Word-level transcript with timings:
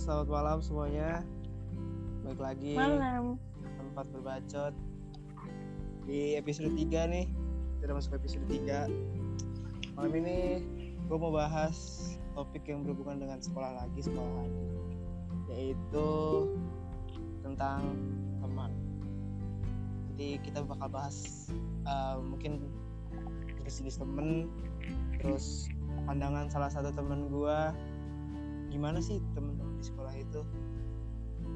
selamat 0.00 0.32
malam 0.32 0.58
semuanya. 0.64 1.20
Baik 2.24 2.40
lagi 2.40 2.72
Malam. 2.72 3.36
tempat 3.60 4.08
berbacot 4.08 4.72
di 6.08 6.40
episode 6.40 6.72
3 6.72 7.04
nih. 7.12 7.28
Kita 7.84 7.92
masuk 7.92 8.16
episode 8.16 8.48
3. 8.48 8.88
Malam 10.00 10.12
ini 10.24 10.64
gue 11.04 11.18
mau 11.20 11.28
bahas 11.28 11.76
topik 12.32 12.64
yang 12.64 12.80
berhubungan 12.80 13.28
dengan 13.28 13.44
sekolah 13.44 13.84
lagi, 13.84 14.00
sekolah 14.00 14.32
lagi. 14.40 14.64
Yaitu 15.52 16.08
tentang 17.44 17.92
teman. 18.40 18.72
Jadi 20.16 20.40
kita 20.40 20.64
bakal 20.64 20.88
bahas 20.88 21.52
uh, 21.84 22.16
mungkin 22.24 22.72
jenis-jenis 23.60 24.00
temen, 24.00 24.48
terus 25.20 25.68
pandangan 26.08 26.48
salah 26.48 26.72
satu 26.72 26.88
temen 26.88 27.28
gue 27.28 27.58
gimana 28.70 29.02
sih 29.02 29.20
temen-temen 29.36 29.69
di 29.80 29.84
sekolah 29.88 30.12
itu 30.12 30.40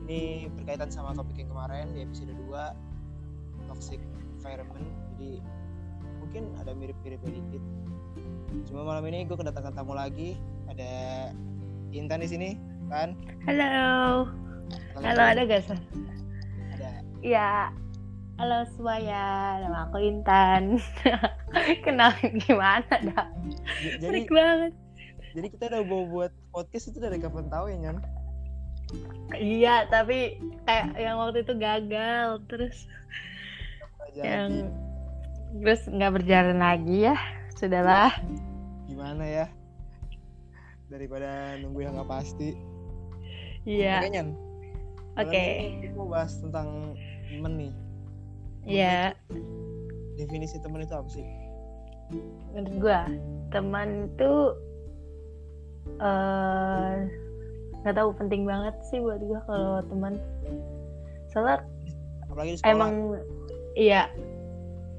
ini 0.08 0.48
berkaitan 0.56 0.88
sama 0.88 1.12
topik 1.12 1.44
yang 1.44 1.52
kemarin 1.52 1.92
di 1.92 2.08
episode 2.08 2.32
2 2.32 3.68
toxic 3.68 4.00
environment 4.40 4.88
jadi 5.14 5.44
mungkin 6.24 6.56
ada 6.56 6.72
mirip-mirip 6.72 7.20
dikit 7.20 7.62
cuma 8.64 8.88
malam 8.88 9.04
ini 9.12 9.28
gue 9.28 9.36
kedatangan 9.36 9.76
tamu 9.76 9.92
lagi 9.92 10.40
ada 10.72 10.92
Intan 11.92 12.24
di 12.24 12.28
sini 12.28 12.50
kan 12.88 13.14
Halo. 13.44 14.28
Halo, 15.00 15.22
ada 15.24 15.42
gak 15.44 15.62
sih? 15.68 15.78
ada 16.74 17.00
Ya. 17.24 17.72
Halo 18.34 18.66
semuanya, 18.74 19.62
nama 19.62 19.86
aku 19.86 20.02
Intan. 20.02 20.82
Kenal 21.86 22.10
gimana 22.44 22.82
dah? 22.90 23.30
Jadi 23.78 24.02
Freak 24.10 24.28
banget. 24.34 24.72
Jadi 25.34 25.46
kita 25.50 25.64
udah 25.68 25.82
mau 25.84 26.02
buat 26.06 26.32
podcast 26.48 26.88
itu 26.88 26.98
dari 26.98 27.18
kapan 27.18 27.50
tahu 27.50 27.66
ya 27.68 27.78
Nyan 27.78 27.98
Iya, 29.34 29.88
tapi 29.90 30.38
kayak 30.68 30.94
yang 30.94 31.16
waktu 31.18 31.42
itu 31.42 31.56
gagal, 31.56 32.44
terus 32.46 32.86
jadi 34.14 34.22
yang 34.22 34.50
terus 35.58 35.82
nggak 35.88 36.12
berjalan 36.14 36.58
lagi 36.62 37.10
ya. 37.10 37.16
Sudahlah. 37.54 38.12
gimana 38.84 39.24
ya 39.24 39.46
daripada 40.86 41.58
nunggu 41.58 41.82
yang 41.82 41.98
nggak 41.98 42.06
pasti 42.06 42.54
Iya. 43.66 43.98
Oke 44.04 44.08
Nyan 44.12 44.28
Oke. 45.14 45.42
Ini 45.42 45.78
kita 45.82 45.94
mau 45.96 46.10
bahas 46.10 46.38
tentang 46.38 46.94
temen 47.26 47.52
nih 47.56 47.72
Iya. 48.64 49.14
definisi 50.14 50.60
temen 50.62 50.84
itu 50.84 50.94
apa 50.94 51.08
sih 51.10 51.26
Menurut 52.52 52.74
gua, 52.78 53.00
teman 53.50 54.12
tuh 54.14 54.54
eh 56.00 56.94
nggak 57.84 57.94
tahu 58.00 58.10
penting 58.16 58.48
banget 58.48 58.74
sih 58.88 58.98
buat 59.00 59.20
gua 59.20 59.40
kalau 59.44 59.74
teman. 59.88 60.14
Soalnya 61.30 61.64
apalagi 62.24 62.50
di 62.54 62.58
sekolah. 62.58 62.72
emang 62.72 62.92
iya 63.74 64.08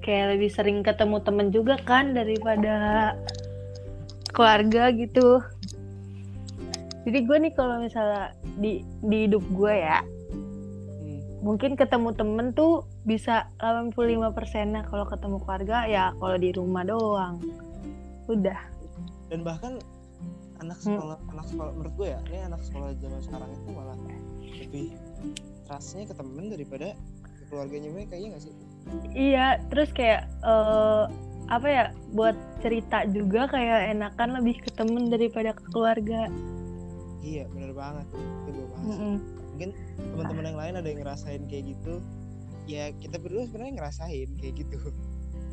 kayak 0.05 0.37
lebih 0.37 0.49
sering 0.53 0.85
ketemu 0.85 1.17
temen 1.25 1.47
juga 1.49 1.75
kan 1.81 2.13
daripada 2.13 2.75
keluarga 4.29 4.93
gitu. 4.93 5.41
Jadi 7.05 7.19
gue 7.21 7.37
nih 7.37 7.53
kalau 7.53 7.81
misalnya 7.81 8.33
di 8.57 8.81
di 9.05 9.29
hidup 9.29 9.45
gue 9.53 9.73
ya 9.73 10.01
Hmm. 11.05 11.21
mungkin 11.45 11.77
ketemu 11.77 12.17
temen 12.17 12.49
tuh 12.57 12.85
bisa 13.05 13.49
85 13.61 14.33
persennya. 14.33 14.81
Kalau 14.89 15.05
ketemu 15.05 15.37
keluarga 15.41 15.85
ya 15.85 16.13
kalau 16.17 16.37
di 16.37 16.49
rumah 16.49 16.81
doang. 16.81 17.37
Udah. 18.25 18.57
Dan 19.29 19.45
bahkan 19.45 19.77
anak 20.65 20.77
Hmm. 20.77 20.87
sekolah 20.91 21.17
anak 21.29 21.45
sekolah 21.45 21.71
menurut 21.71 21.93
gue 21.95 22.07
ya 22.09 22.19
ini 22.25 22.37
anak 22.43 22.61
sekolah 22.61 22.89
zaman 22.95 23.19
sekarang 23.21 23.49
itu 23.51 23.69
malah 23.69 23.97
lebih 24.55 24.85
trustnya 25.63 26.03
ke 26.03 26.13
temen 26.13 26.45
daripada 26.47 26.87
ke 27.23 27.43
keluarganya 27.47 27.89
mereka 27.91 28.13
iya 28.15 28.27
gak 28.29 28.41
sih 28.41 28.53
iya 29.11 29.45
terus 29.67 29.89
kayak 29.91 30.25
eh, 30.41 31.03
apa 31.45 31.67
ya 31.67 31.83
buat 32.11 32.33
cerita 32.59 33.05
juga 33.07 33.45
kayak 33.45 33.93
enakan 33.93 34.41
lebih 34.41 34.59
ke 34.59 34.69
temen 34.71 35.07
daripada 35.07 35.53
ke 35.53 35.63
keluarga 35.69 36.25
iya 37.21 37.45
bener 37.47 37.71
banget 37.71 38.05
itu 38.09 38.49
gue 38.51 38.65
bahas 38.67 38.85
Mm-mm. 38.87 39.15
mungkin 39.51 39.69
teman-teman 40.11 40.43
yang 40.45 40.59
lain 40.59 40.73
ada 40.75 40.87
yang 40.87 40.99
ngerasain 40.99 41.41
kayak 41.45 41.65
gitu 41.69 42.01
ya 42.65 42.89
kita 42.97 43.17
berdua 43.17 43.45
sebenarnya 43.45 43.73
ngerasain 43.77 44.29
kayak 44.35 44.55
gitu 44.59 44.77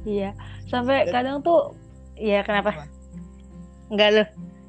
Iya, 0.03 0.35
sampai 0.73 1.07
Dan- 1.07 1.15
kadang 1.15 1.37
tuh, 1.41 1.79
ya 2.19 2.43
kenapa? 2.43 2.75
Apa? 2.75 2.85
Enggak 3.87 4.09
lu. 4.11 4.25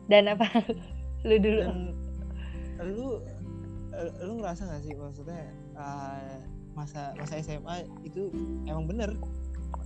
Dan 0.08 0.28
apa? 0.28 0.46
lu 1.28 1.36
dulu. 1.40 1.62
dan 1.64 2.88
lu 2.92 3.08
lu 4.20 4.32
ngerasa 4.42 4.66
gak 4.66 4.82
sih 4.84 4.92
maksudnya 4.98 5.48
eh, 5.78 6.38
masa 6.74 7.14
masa 7.16 7.38
SMA 7.40 7.86
itu 8.02 8.34
emang 8.66 8.90
bener 8.90 9.14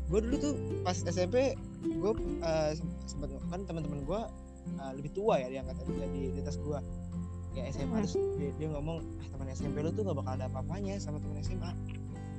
gue 0.07 0.19
dulu 0.23 0.35
tuh 0.39 0.53
pas 0.81 0.95
SMP 0.95 1.53
gue 1.83 2.11
sempat 3.03 3.27
kan 3.51 3.67
teman-teman 3.67 4.01
gue 4.01 4.21
eh, 4.79 4.91
lebih 4.95 5.11
tua 5.11 5.37
ya 5.37 5.51
di 5.51 5.59
angkatan 5.59 5.83
di, 6.09 6.31
di 6.31 6.39
atas 6.39 6.55
gue 6.57 6.79
ya 7.53 7.67
SMA 7.69 7.91
Hmm. 7.91 8.01
terus 8.01 8.15
dia, 8.39 8.49
dia 8.55 8.67
ngomong 8.71 9.03
ah 9.19 9.27
teman 9.29 9.47
SMP 9.51 9.83
lu 9.83 9.91
tuh 9.91 10.07
gak 10.07 10.17
bakal 10.17 10.33
ada 10.39 10.47
apa-apanya 10.47 10.95
sama 10.97 11.19
teman 11.19 11.43
SMA 11.43 11.71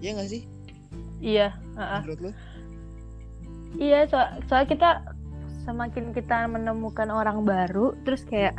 iya 0.01 0.17
gak 0.17 0.31
sih 0.33 0.43
Iya, 1.21 1.53
heeh. 1.77 2.01
menurut 2.03 2.21
lu 2.25 2.31
iya. 3.77 4.09
So 4.09 4.17
soal 4.49 4.65
kita 4.65 5.05
semakin 5.69 6.17
kita 6.17 6.49
menemukan 6.49 7.13
orang 7.13 7.45
baru, 7.45 7.93
terus 8.09 8.25
kayak 8.25 8.57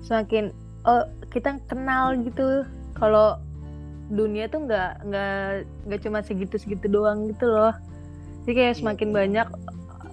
semakin 0.00 0.56
oh 0.88 1.04
kita 1.28 1.60
kenal 1.68 2.16
gitu. 2.24 2.64
Kalau 2.96 3.36
dunia 4.08 4.48
tuh 4.48 4.64
nggak 4.64 5.04
nggak 5.04 5.36
nggak 5.84 6.00
cuma 6.00 6.24
segitu 6.24 6.56
segitu 6.56 6.88
doang 6.88 7.28
gitu 7.28 7.44
loh. 7.44 7.76
Jadi 8.48 8.52
kayak 8.56 8.72
Iya, 8.72 8.80
semakin 8.80 9.08
bener. 9.12 9.18
banyak 9.20 9.48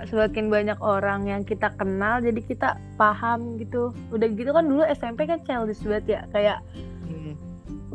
semakin 0.03 0.45
banyak 0.51 0.79
orang 0.83 1.31
yang 1.31 1.41
kita 1.47 1.71
kenal, 1.79 2.19
jadi 2.19 2.41
kita 2.43 2.69
paham 2.99 3.55
gitu. 3.55 3.95
Udah 4.11 4.27
gitu 4.27 4.51
kan 4.51 4.67
dulu 4.67 4.83
SMP 4.83 5.23
kan 5.23 5.39
childish 5.47 5.79
banget 5.79 6.19
ya, 6.19 6.21
kayak 6.35 6.57
hmm. 7.07 7.39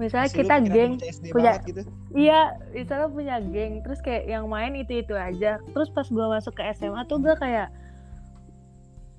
misalnya 0.01 0.31
Masih 0.33 0.39
kita 0.41 0.55
geng 0.73 0.93
bocah 0.97 1.11
SD 1.13 1.25
punya- 1.37 1.61
gitu 1.69 1.83
Iya, 2.17 2.41
misalnya 2.73 3.09
punya 3.13 3.37
geng, 3.45 3.85
terus 3.85 4.01
kayak 4.01 4.25
yang 4.25 4.49
main 4.49 4.73
itu 4.73 5.05
itu 5.05 5.13
aja. 5.13 5.61
Terus 5.77 5.93
pas 5.93 6.09
gue 6.09 6.27
masuk 6.33 6.57
ke 6.57 6.65
SMA 6.73 7.05
tuh 7.05 7.21
gue 7.21 7.37
kayak, 7.37 7.69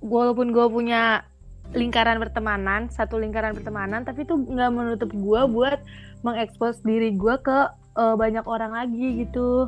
walaupun 0.01 0.49
gue 0.49 0.65
punya 0.65 1.23
lingkaran 1.69 2.17
pertemanan, 2.17 2.89
satu 2.89 3.15
lingkaran 3.15 3.53
pertemanan, 3.53 4.01
tapi 4.01 4.23
tuh 4.23 4.39
nggak 4.39 4.71
menutup 4.71 5.11
gue 5.11 5.41
buat 5.47 5.77
mengekspos 6.21 6.81
diri 6.81 7.13
gue 7.13 7.35
ke 7.37 7.59
eh, 7.95 8.15
banyak 8.15 8.43
orang 8.43 8.71
lagi 8.73 9.21
gitu. 9.21 9.67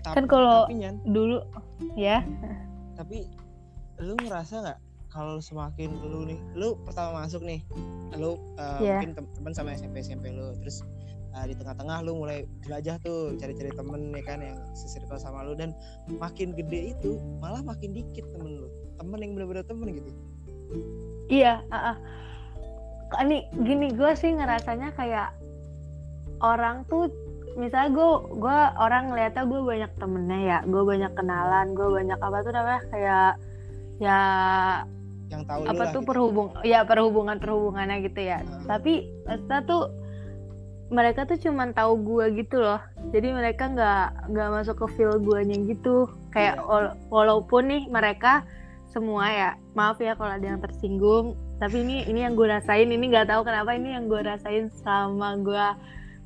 tapi, 0.00 0.14
Kan 0.14 0.24
kalau- 0.26 0.70
Dulu, 1.04 1.42
ya. 1.94 2.22
tapi 2.94 3.26
lu 3.98 4.14
ngerasa 4.16 4.62
nggak 4.62 4.78
kalau 5.08 5.40
semakin 5.40 5.88
lu 5.98 6.22
nih 6.24 6.38
lu 6.52 6.76
pertama 6.80 7.24
masuk 7.24 7.40
nih 7.40 7.64
lu 8.14 8.36
uh, 8.54 8.78
Iya. 8.78 9.00
mungkin 9.00 9.12
tem- 9.16 9.32
teman 9.34 9.50
sama 9.50 9.72
SMP 9.72 10.00
SMP 10.00 10.30
lu 10.30 10.52
terus 10.58 10.84
uh, 11.36 11.44
di 11.44 11.54
tengah-tengah 11.54 12.00
lu 12.02 12.16
mulai 12.24 12.48
jelajah 12.64 12.96
tuh 13.04 13.36
cari-cari 13.36 13.70
temen 13.76 14.16
ya 14.16 14.24
kan 14.24 14.40
yang 14.40 14.56
sesirkel 14.72 15.20
sama 15.20 15.44
lu 15.44 15.52
dan 15.52 15.76
makin 16.16 16.56
gede 16.56 16.96
itu 16.96 17.20
malah 17.38 17.60
makin 17.60 17.92
dikit 17.92 18.24
temen 18.32 18.64
lu 18.64 18.68
temen 18.96 19.18
yang 19.20 19.32
bener-bener 19.36 19.64
temen 19.68 19.92
gitu 19.92 20.10
Iya, 21.30 21.62
ah, 21.70 21.94
ah. 21.94 21.96
Ini 23.22 23.46
gini 23.54 23.94
gue 23.94 24.12
sih 24.18 24.34
ngerasanya 24.34 24.94
kayak 24.98 25.30
orang 26.42 26.82
tuh 26.90 27.06
misalnya 27.54 27.94
gue 27.94 28.10
gue 28.36 28.58
orang 28.76 29.14
ngeliatnya 29.14 29.44
gue 29.48 29.60
banyak 29.62 29.92
temennya 29.96 30.40
ya 30.44 30.58
gue 30.66 30.82
banyak 30.84 31.12
kenalan 31.16 31.72
gue 31.72 31.88
banyak 31.88 32.18
apa 32.20 32.36
tuh 32.44 32.52
namanya 32.52 32.82
kayak 32.92 33.30
ya 33.96 34.20
yang 35.32 35.42
tahu 35.48 35.64
apa 35.64 35.84
tuh 35.88 36.04
gitu. 36.04 36.08
perhubung 36.12 36.48
ya 36.68 36.84
perhubungan 36.84 37.40
perhubungannya 37.40 38.04
gitu 38.04 38.20
ya 38.28 38.44
Ah. 38.44 38.76
tapi 38.76 39.08
maksudnya 39.24 39.60
tuh 39.64 39.88
mereka 40.86 41.26
tuh 41.26 41.34
cuman 41.36 41.70
tahu 41.70 41.98
gue 41.98 42.24
gitu 42.38 42.58
loh. 42.58 42.78
Jadi 43.10 43.34
mereka 43.34 43.66
nggak 43.66 44.30
nggak 44.30 44.48
masuk 44.52 44.76
ke 44.78 44.86
feel 44.94 45.18
guanya 45.18 45.58
gitu. 45.60 46.06
Kayak 46.30 46.56
Iya. 46.56 46.62
wala- 46.62 46.96
walaupun 47.08 47.62
nih 47.66 47.82
mereka 47.88 48.46
semua 48.86 49.26
ya 49.28 49.50
maaf 49.74 49.98
ya 49.98 50.14
kalau 50.14 50.32
ada 50.32 50.46
yang 50.46 50.62
tersinggung 50.62 51.34
tapi 51.58 51.82
ini 51.82 52.06
ini 52.06 52.22
yang 52.22 52.34
gue 52.34 52.46
rasain. 52.46 52.86
Ini 52.86 53.02
nggak 53.02 53.26
tahu 53.26 53.42
kenapa 53.42 53.74
ini 53.74 53.92
yang 53.92 54.06
gue 54.06 54.20
rasain 54.20 54.70
sama 54.70 55.34
gue 55.36 55.66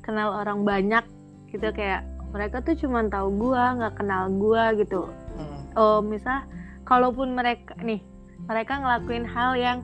kenal 0.01 0.35
orang 0.35 0.61
banyak 0.61 1.03
gitu. 1.49 1.67
Kayak 1.71 2.05
mereka 2.29 2.61
tuh 2.61 2.77
cuman 2.77 3.09
tahu 3.09 3.27
gue 3.33 3.63
nggak 3.75 3.97
kenal 3.97 4.29
gue 4.29 4.63
gitu. 4.79 5.09
Heeh. 5.35 5.59
oh 5.73 5.99
misal 5.99 6.43
kalaupun 6.83 7.31
mereka 7.31 7.73
nih 7.79 8.03
mereka 8.43 8.77
ngelakuin 8.77 9.23
hal 9.23 9.55
yang 9.55 9.79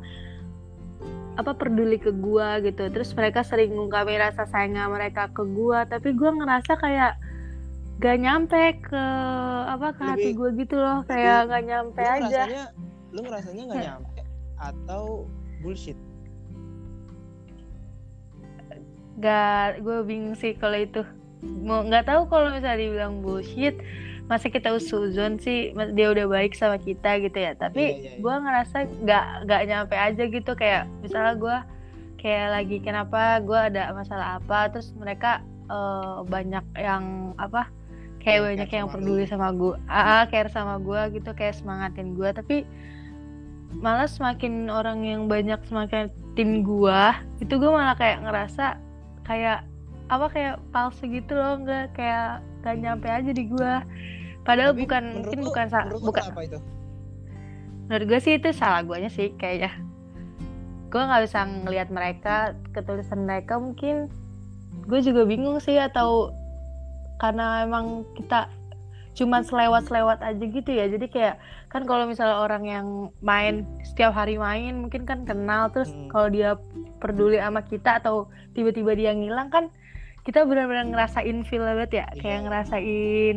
apa 1.38 1.54
peduli 1.54 2.01
ke 2.01 2.10
gua 2.10 2.57
gitu. 2.66 2.89
Terus 2.89 3.13
mereka 3.13 3.45
sering 3.45 3.78
ngungkapin 3.78 4.18
rasa 4.18 4.50
sayangnya 4.50 4.89
mereka 4.89 5.30
ke 5.30 5.45
gua. 5.45 5.86
Tapi 5.86 6.18
gua 6.18 6.34
ngerasa 6.34 6.74
kayak 6.81 7.13
gak 8.01 8.18
nyampe 8.22 8.81
ke 8.81 9.04
apa 9.69 9.94
ke 9.94 10.01
hati 10.01 10.30
gua 10.34 10.50
gitu 10.57 10.75
loh. 10.78 11.06
kayak 11.06 11.50
gak 11.50 11.63
nyampe 11.66 12.01
lu 12.01 12.10
aja. 12.10 12.25
ngerasanya 12.25 12.66
lu 13.13 13.19
ngerasanya 13.24 13.63
nggak 13.69 13.84
nyampe 13.86 14.22
atau 14.57 15.04
bullshit? 15.62 15.98
Nggak 19.18 19.81
gue 19.81 19.98
bingung 20.06 20.38
sih 20.38 20.54
kalau 20.57 20.78
itu. 20.78 21.01
Mau 21.42 21.86
nggak 21.86 22.06
tahu 22.06 22.30
kalau 22.30 22.50
misalnya 22.54 22.81
dibilang 22.81 23.22
bullshit 23.22 23.78
masa 24.28 24.52
kita 24.52 24.76
usuzon 24.76 25.40
sih 25.40 25.72
dia 25.96 26.08
udah 26.12 26.28
baik 26.28 26.54
sama 26.56 26.76
kita 26.80 27.20
gitu 27.24 27.38
ya. 27.40 27.56
Tapi 27.56 27.80
Iya, 27.80 27.96
iya, 27.96 28.12
iya. 28.16 28.20
gue 28.20 28.36
ngerasa 28.44 28.78
nggak 29.04 29.26
nggak 29.48 29.62
nyampe 29.72 29.96
aja 29.96 30.24
gitu. 30.28 30.52
Kayak 30.56 30.84
misalnya 31.00 31.34
gue 31.40 31.58
kayak 32.20 32.48
lagi 32.52 32.78
kenapa 32.84 33.40
gue 33.40 33.60
ada 33.60 33.92
masalah 33.96 34.38
apa? 34.44 34.68
Terus 34.72 34.92
mereka 35.00 35.40
eh, 35.72 36.18
banyak 36.28 36.66
yang 36.76 37.34
apa 37.40 37.72
kayak 38.28 38.38
Yang 38.38 38.48
banyak 38.52 38.70
yang 38.76 38.88
peduli 38.92 39.24
sama 39.24 39.48
gue 39.56 39.76
ah 39.88 40.28
care 40.28 40.52
sama 40.52 40.76
gue 40.84 41.16
gitu 41.16 41.32
kayak 41.32 41.56
semangatin 41.56 42.12
gue 42.12 42.30
tapi 42.36 42.68
malah 43.80 44.10
semakin 44.10 44.68
orang 44.68 45.08
yang 45.08 45.32
banyak 45.32 45.60
semakin 45.72 46.12
gue 46.36 47.02
itu 47.40 47.54
gue 47.56 47.72
malah 47.72 47.96
kayak 47.96 48.28
ngerasa 48.28 48.76
kayak 49.24 49.64
apa 50.07 50.25
kayak 50.27 50.56
palsu 50.69 51.04
gitu 51.06 51.31
loh 51.31 51.59
nggak 51.59 51.94
kayak 51.94 52.39
gak 52.62 52.75
nyampe 52.77 53.07
aja 53.07 53.27
di 53.27 53.44
gue 53.45 53.74
padahal 54.42 54.71
Tapi 54.71 54.81
bukan 54.81 55.04
mungkin 55.18 55.38
lu- 55.38 55.45
bukan 55.45 55.65
sa- 55.68 55.83
menurut 55.86 56.00
lu 56.00 56.07
bukan. 56.07 56.24
kenapa 56.25 56.42
itu? 56.42 56.59
Menurut 57.86 58.06
gue 58.06 58.19
sih 58.21 58.33
itu 58.36 58.50
salah 58.51 58.81
guanya 58.81 59.07
sih 59.07 59.31
kayaknya. 59.33 59.71
Gue 60.88 61.01
nggak 61.01 61.24
bisa 61.24 61.39
ngelihat 61.44 61.89
mereka 61.89 62.36
ketulisan 62.71 63.24
mereka 63.24 63.56
mungkin. 63.57 64.07
Gue 64.83 65.00
juga 65.00 65.24
bingung 65.24 65.59
sih 65.59 65.75
atau 65.77 66.31
karena 67.18 67.63
emang 67.63 68.04
kita 68.13 68.48
cuman 69.13 69.42
selewat-selewat 69.42 70.19
aja 70.21 70.39
gitu 70.42 70.69
ya. 70.69 70.86
Jadi 70.86 71.07
kayak 71.07 71.36
kan 71.68 71.83
kalau 71.83 72.04
misalnya 72.06 72.38
orang 72.38 72.63
yang 72.63 72.88
main 73.19 73.63
setiap 73.83 74.12
hari 74.13 74.36
main 74.36 74.80
mungkin 74.80 75.04
kan 75.04 75.24
kenal. 75.24 75.68
Terus 75.69 75.89
Hmm. 75.89 76.07
kalau 76.07 76.27
dia 76.30 76.56
peduli 76.98 77.36
sama 77.36 77.59
kita 77.62 78.00
atau 78.00 78.27
tiba-tiba 78.51 78.92
dia 78.94 79.12
ngilang 79.12 79.48
kan 79.48 79.68
kita 80.28 80.44
benar-benar 80.44 80.86
ngerasain 80.86 81.40
feel 81.42 81.64
banget 81.64 81.90
ya 81.94 82.06
kayak 82.14 82.28
Iya. 82.34 82.44
ngerasain 82.44 83.36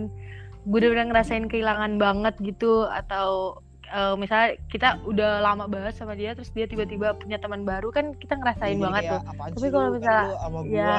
benar-benar 0.63 1.07
ngerasain 1.09 1.47
kehilangan 1.47 1.97
banget 1.97 2.35
gitu 2.41 2.85
atau 2.85 3.57
eh, 3.89 4.15
misalnya 4.15 4.55
kita 4.67 4.99
udah 5.03 5.39
lama 5.41 5.67
banget 5.67 5.95
sama 5.95 6.13
dia 6.13 6.31
terus 6.33 6.51
dia 6.51 6.67
tiba-tiba 6.67 7.15
punya 7.15 7.39
teman 7.39 7.63
baru 7.63 7.89
kan 7.89 8.15
kita 8.15 8.35
ngerasain 8.35 8.75
Jadi 8.75 8.83
banget 8.83 9.03
kayak, 9.03 9.13
tuh 9.13 9.21
"Apaan 9.25 9.51
Tapi 9.51 9.69
kalau? 9.69 9.81
Kan 9.81 9.95
misalnya- 9.97 10.37
sama 10.37 10.59
ya. 10.61 10.67
gua 10.69 10.99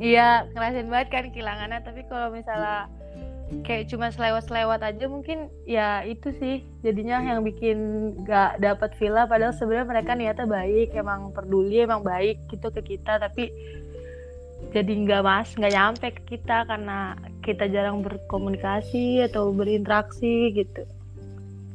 iya 0.00 0.28
ngerasain 0.48 0.88
banget 0.88 1.08
kan 1.08 1.24
kehilangannya 1.28 1.80
tapi 1.80 2.00
kalau 2.06 2.28
misalnya 2.30 2.90
kayak 3.60 3.88
cuma 3.88 4.10
selewat-selewat 4.10 4.80
aja 4.82 5.04
mungkin 5.06 5.38
ya 5.64 6.04
itu 6.04 6.28
sih 6.34 6.54
jadinya 6.82 7.22
yang 7.22 7.40
bikin 7.40 7.78
gak 8.22 8.60
dapat 8.60 8.92
villa 8.94 9.24
padahal 9.24 9.56
sebenarnya 9.56 9.88
mereka 9.88 10.12
niatnya 10.12 10.44
baik 10.44 10.92
emang 10.92 11.32
peduli 11.32 11.80
emang 11.80 12.02
baik 12.02 12.44
gitu 12.48 12.68
ke 12.68 12.82
kita 12.86 13.16
tapi 13.16 13.48
jadi 14.68 14.92
nggak 14.92 15.22
mas 15.24 15.48
nggak 15.56 15.72
nyampe 15.72 16.06
ke 16.12 16.22
kita 16.36 16.68
karena 16.68 17.16
kita 17.40 17.64
jarang 17.72 18.04
berkomunikasi 18.04 19.24
atau 19.24 19.48
berinteraksi 19.48 20.52
gitu. 20.52 20.84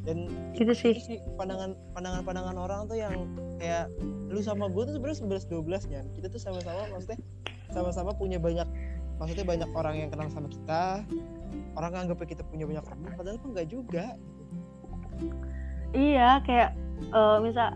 Dan 0.03 0.29
gitu 0.53 0.75
sih. 0.75 0.93
sih 0.99 1.17
pandangan 1.39 1.73
pandangan 1.97 2.21
pandangan 2.21 2.55
orang 2.59 2.81
tuh 2.85 2.99
yang 2.99 3.25
kayak 3.57 3.89
lu 4.29 4.43
sama 4.43 4.69
gue 4.69 4.83
tuh 4.85 4.93
sebenarnya 4.99 5.19
sebelas 5.25 5.43
dua 5.49 5.61
belas 5.65 5.83
kan. 5.89 6.05
Kita 6.13 6.29
tuh 6.29 6.41
sama-sama 6.41 6.85
maksudnya 6.93 7.19
sama-sama 7.73 8.11
punya 8.13 8.37
banyak 8.37 8.67
maksudnya 9.17 9.45
banyak 9.47 9.69
orang 9.73 9.95
yang 9.97 10.09
kenal 10.13 10.29
sama 10.29 10.51
kita. 10.51 11.01
Orang 11.73 11.97
nganggapnya 11.97 12.27
kita 12.37 12.43
punya 12.45 12.69
banyak 12.69 12.85
teman 12.85 13.11
padahal 13.17 13.41
enggak 13.41 13.67
juga. 13.73 14.05
Iya 15.97 16.45
kayak 16.45 16.77
eh, 17.09 17.37
misal 17.41 17.73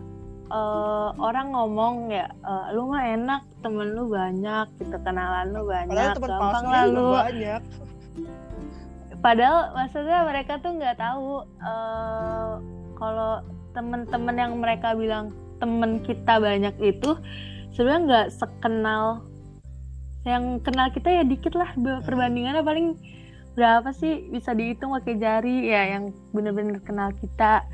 eh, 0.48 1.08
orang 1.20 1.52
ngomong 1.52 2.08
ya 2.08 2.26
eh, 2.28 2.66
lu 2.74 2.88
mah 2.90 3.04
enak 3.04 3.42
temen 3.60 3.92
lu 3.92 4.08
banyak 4.08 4.66
gitu 4.80 4.96
kenalan 5.04 5.52
lu 5.52 5.62
banyak 5.68 6.14
padahal 6.14 6.16
gampang 6.20 6.66
lah 6.66 6.84
lu. 6.88 7.08
banyak. 7.14 7.62
Padahal 9.18 9.74
maksudnya 9.74 10.18
mereka 10.22 10.62
tuh 10.62 10.72
nggak 10.78 10.96
tahu 10.98 11.42
eh, 11.60 12.52
kalau 12.98 13.32
temen-temen 13.76 14.36
yang 14.36 14.52
mereka 14.58 14.94
bilang 14.94 15.30
temen 15.58 16.02
kita 16.02 16.38
banyak 16.38 16.74
itu 16.80 17.18
sebenarnya 17.74 18.00
nggak 18.06 18.28
sekenal. 18.34 19.04
Yang 20.26 20.44
kenal 20.66 20.86
kita 20.92 21.08
ya 21.08 21.22
dikit 21.24 21.56
lah 21.56 21.72
Be- 21.78 22.02
perbandingannya 22.04 22.60
paling 22.60 22.98
berapa 23.58 23.90
sih 23.90 24.30
bisa 24.30 24.54
dihitung 24.54 24.94
pakai 24.94 25.18
jari 25.18 25.66
ya 25.66 25.98
yang 25.98 26.14
bener-bener 26.30 26.78
kenal 26.78 27.10
kita 27.18 27.66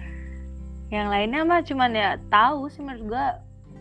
yang 0.93 1.09
lainnya 1.09 1.43
mah 1.45 1.65
cuman 1.65 1.91
ya 1.97 2.11
tahu 2.29 2.69
sih 2.69 2.85
menurut 2.85 3.05
gua 3.09 3.27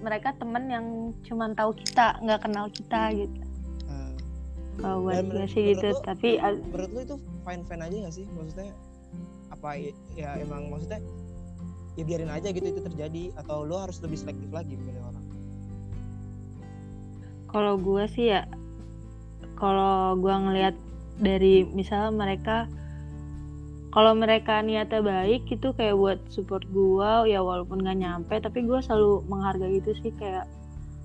mereka 0.04 0.36
temen 0.36 0.68
yang 0.68 0.86
cuman 1.24 1.56
tahu 1.56 1.72
kita 1.76 2.20
nggak 2.20 2.44
kenal 2.44 2.68
kita 2.68 3.16
gitu. 3.16 3.40
Nah, 3.88 4.12
kalau 4.84 4.98
buat 5.08 5.24
gue 5.32 5.46
sih 5.48 5.64
gitu 5.72 5.96
lu- 5.96 6.04
tapi 6.04 6.30
menurut 6.44 6.92
lu 6.92 7.00
itu 7.08 7.16
fine 7.48 7.64
fine 7.64 7.82
aja 7.88 7.96
gak 8.04 8.16
sih? 8.20 8.26
Maksudnya 8.36 8.76
apa 9.48 9.70
ya, 9.80 9.92
ya 10.18 10.30
emang 10.44 10.68
maksudnya 10.68 11.00
ya 11.96 12.04
biarin 12.04 12.32
aja 12.34 12.52
gitu 12.52 12.68
itu 12.68 12.82
terjadi 12.84 13.24
atau 13.40 13.64
lu 13.64 13.80
harus 13.80 14.02
lebih 14.04 14.20
selektif 14.20 14.50
lagi 14.52 14.76
milih 14.76 15.00
orang? 15.08 15.26
Kalau 17.48 17.78
gue 17.80 18.04
sih 18.12 18.34
ya 18.34 18.44
kalau 19.56 20.20
gue 20.20 20.36
ngelihat 20.36 20.76
dari 21.22 21.64
misalnya 21.70 22.12
mereka 22.12 22.68
kalau 23.94 24.18
mereka 24.18 24.58
niatnya 24.66 25.06
baik 25.06 25.46
itu 25.54 25.70
kayak 25.78 25.94
buat 25.94 26.20
support 26.34 26.66
gue 26.74 27.30
ya 27.30 27.46
walaupun 27.46 27.86
nggak 27.86 28.02
nyampe 28.02 28.36
tapi 28.42 28.66
gue 28.66 28.82
selalu 28.82 29.22
menghargai 29.30 29.78
itu 29.78 29.94
sih 30.02 30.10
kayak 30.18 30.50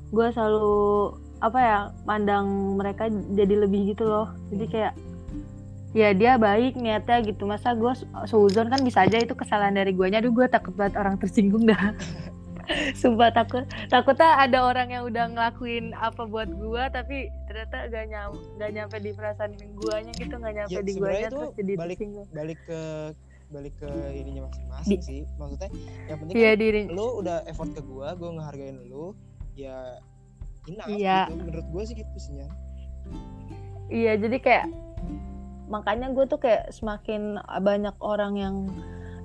gue 0.08 0.26
selalu 0.32 1.12
apa 1.38 1.58
ya 1.60 1.78
mandang 2.08 2.74
mereka 2.80 3.06
jadi 3.12 3.68
lebih 3.68 3.94
gitu 3.94 4.08
loh. 4.08 4.32
Jadi 4.50 4.64
kayak 4.72 4.92
ya 5.92 6.16
dia 6.16 6.40
baik 6.40 6.80
niatnya 6.80 7.22
gitu. 7.28 7.44
Masa 7.44 7.76
gue 7.76 7.92
seuzon 8.26 8.72
kan 8.72 8.80
bisa 8.82 9.04
aja 9.04 9.20
itu 9.20 9.36
kesalahan 9.36 9.76
dari 9.76 9.92
guanya. 9.94 10.24
Aduh 10.24 10.34
gue 10.34 10.48
takut 10.48 10.74
banget 10.74 10.98
orang 10.98 11.20
tersinggung 11.20 11.68
dah 11.68 11.92
sumpah 12.94 13.30
takut 13.30 13.62
takutnya 13.88 14.36
ada 14.38 14.58
orang 14.62 14.88
yang 14.88 15.04
udah 15.04 15.24
ngelakuin 15.26 15.92
apa 15.92 16.22
buat 16.22 16.48
gua 16.52 16.88
tapi 16.88 17.28
ternyata 17.46 17.88
gak 17.88 18.04
nyam 18.06 18.30
gak 18.56 18.70
nyampe 18.70 18.96
di 18.98 19.10
perasaan 19.10 19.52
guanya 19.74 20.12
gitu 20.14 20.34
gak 20.34 20.54
nyampe 20.54 20.70
Ya, 20.70 20.80
di 20.80 20.92
guanya 20.94 21.20
itu 21.22 21.32
terus 21.34 21.52
jadi 21.56 21.72
balik- 21.74 22.00
balik 22.30 22.60
ke 22.64 22.80
balik 23.48 23.74
ke 23.76 23.88
ininya 24.12 24.44
masing-masing 24.44 25.00
sih. 25.00 25.20
Maksudnya 25.40 25.72
yang 26.04 26.20
penting 26.20 26.36
iya 26.36 26.52
kan 26.52 26.60
diri. 26.60 26.82
lu 26.86 27.06
udah 27.16 27.48
effort 27.48 27.72
ke 27.72 27.80
gua 27.80 28.12
gua 28.12 28.36
ngehargain 28.36 28.76
lu 28.84 29.16
ya 29.56 29.96
enough 30.68 30.84
Iya. 30.86 31.18
gitu. 31.26 31.40
Menurut 31.40 31.66
gua 31.72 31.82
sih 31.82 31.96
gitu 31.96 32.16
sih 32.20 32.44
iya 33.88 34.12
jadi 34.14 34.36
kayak 34.36 34.66
makanya 35.64 36.08
gue 36.10 36.24
tuh 36.24 36.36
kayak 36.36 36.68
semakin 36.68 37.36
banyak 37.60 37.96
orang 38.00 38.36
yang 38.36 38.54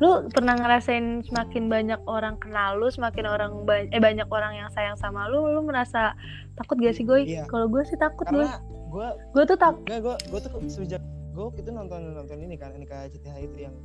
lu 0.03 0.27
pernah 0.27 0.51
ngerasain 0.53 1.24
semakin 1.24 1.72
banyak 1.72 2.01
orang 2.05 2.36
kenal 2.36 2.75
lu 2.75 2.91
semakin 2.91 3.24
orang 3.25 3.63
ba- 3.63 3.88
eh 3.88 4.01
banyak 4.01 4.27
orang 4.27 4.53
yang 4.53 4.67
sayang 4.69 5.00
sama 5.00 5.31
lu 5.31 5.48
lu 5.48 5.63
merasa 5.63 6.12
takut 6.53 6.75
gak 6.75 6.91
sih 6.91 7.07
gue 7.07 7.24
Iya. 7.24 7.48
kalau 7.48 7.72
gue 7.72 7.79
sih 7.83 7.95
takut 7.95 8.27
gue 8.27 8.43
gue 9.31 9.43
tuh 9.48 9.55
takut 9.55 9.79
gue 9.88 9.95
gue 10.19 10.39
tuh 10.41 10.51
sejak 10.67 11.00
gue 11.31 11.45
itu 11.55 11.69
nonton 11.72 12.13
nonton 12.13 12.38
ini 12.38 12.53
kan 12.53 12.75
Nika 12.75 13.07
CTH 13.07 13.36
itu 13.41 13.57
yang 13.63 13.75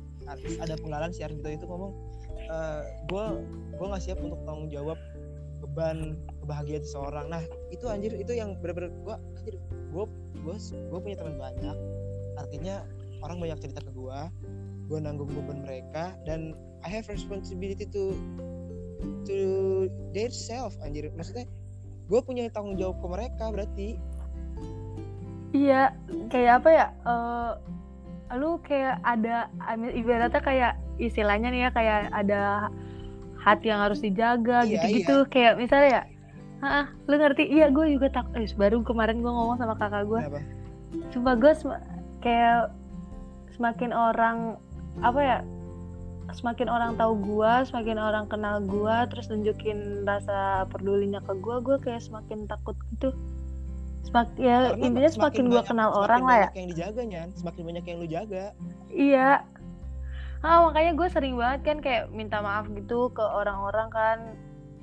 ada 0.59 0.75
penggalan 0.75 1.09
si 1.09 1.23
Ardito 1.23 1.47
itu 1.47 1.63
ngomong 1.63 1.95
gue 3.07 3.25
gue 3.73 3.85
nggak 3.87 4.03
siap 4.03 4.19
untuk 4.19 4.43
tanggung 4.43 4.67
jawab 4.67 4.99
beban 5.59 6.15
kebahagiaan 6.39 6.81
seseorang. 6.81 7.27
Nah 7.27 7.41
itu 7.67 7.83
anjir 7.85 8.13
itu 8.13 8.31
yang 8.31 8.55
bener-bener 8.55 8.91
gue 8.95 9.15
anjir 9.35 9.55
gue 9.89 10.03
gue 10.39 10.55
gue 10.61 10.99
punya 10.99 11.17
teman 11.17 11.35
banyak 11.35 11.77
artinya 12.35 12.75
orang 13.19 13.37
banyak 13.39 13.59
cerita 13.59 13.81
ke 13.81 13.91
gue 13.91 14.19
gue 14.89 14.97
nanggung 14.97 15.29
beban 15.29 15.61
mereka 15.61 16.17
dan 16.25 16.57
I 16.81 16.89
have 16.89 17.05
responsibility 17.07 17.85
to 17.85 18.17
to 19.29 19.37
their 20.11 20.33
self 20.33 20.73
anjir 20.81 21.13
maksudnya 21.13 21.45
gue 22.09 22.19
punya 22.25 22.49
tanggung 22.49 22.75
jawab 22.75 22.97
ke 22.99 23.07
mereka 23.07 23.43
berarti 23.53 23.89
Iya, 25.49 25.97
kayak 26.29 26.61
apa 26.61 26.69
ya? 26.69 26.85
eh 27.09 27.51
lu 28.37 28.61
kayak 28.61 29.01
ada 29.01 29.49
ibaratnya 29.97 30.37
kayak 30.37 30.73
istilahnya 31.01 31.49
nih 31.49 31.61
ya 31.65 31.69
kayak 31.73 31.99
ada 32.13 32.69
hati 33.41 33.73
yang 33.73 33.81
harus 33.81 33.97
dijaga 33.97 34.61
Iya, 34.61 34.77
gitu-gitu. 34.77 35.25
Kayak 35.33 35.57
misalnya 35.57 35.89
ya, 35.89 36.01
ah, 36.61 36.85
lu 37.09 37.17
ngerti? 37.17 37.49
Iya, 37.49 37.73
gue 37.73 37.97
juga 37.97 38.13
tak. 38.13 38.29
Eh, 38.37 38.45
baru 38.53 38.85
kemarin 38.85 39.25
gue 39.25 39.31
ngomong 39.33 39.57
sama 39.57 39.73
kakak 39.73 40.05
gue. 40.05 40.21
Coba 41.17 41.33
gue 41.33 41.53
sem- 41.57 41.81
kayak 42.21 42.69
semakin 43.57 43.89
orang 43.89 44.61
apa 45.01 45.19
ya? 45.19 45.37
Semakin 46.29 46.69
orang 46.69 46.93
tahu 46.93 47.17
gue, 47.17 47.53
semakin 47.65 47.97
orang 47.97 48.25
kenal 48.25 48.61
gue, 48.61 48.95
terus 49.09 49.25
nunjukin 49.27 50.05
rasa 50.05 50.69
pedulinya 50.69 51.17
ke 51.19 51.33
gue, 51.35 51.57
gue 51.59 51.77
kayak 51.79 51.99
semakin 51.99 52.45
takut 52.45 52.77
gitu. 52.91 53.09
Semakin 54.05 54.37
ya 54.37 54.57
Karena 54.69 54.85
intinya 54.85 55.09
semakin, 55.09 55.43
gue 55.43 55.53
banyak- 55.55 55.67
kenal 55.67 55.89
semakin 55.89 56.03
orang 56.05 56.21
lah 56.23 56.37
ya. 56.37 56.49
yang 56.53 56.67
dijaga 56.69 57.01
Nyan 57.03 57.29
semakin 57.33 57.61
banyak 57.63 57.83
yang 57.83 57.97
lu 57.97 58.07
jaga 58.07 58.45
Iya. 58.87 59.29
Ah 60.39 60.57
makanya 60.63 60.91
gue 60.95 61.07
sering 61.09 61.35
banget 61.35 61.59
kan 61.65 61.77
kayak 61.79 62.03
minta 62.09 62.39
maaf 62.39 62.69
gitu 62.69 63.09
ke 63.09 63.19
orang-orang 63.19 63.89
kan. 63.89 64.17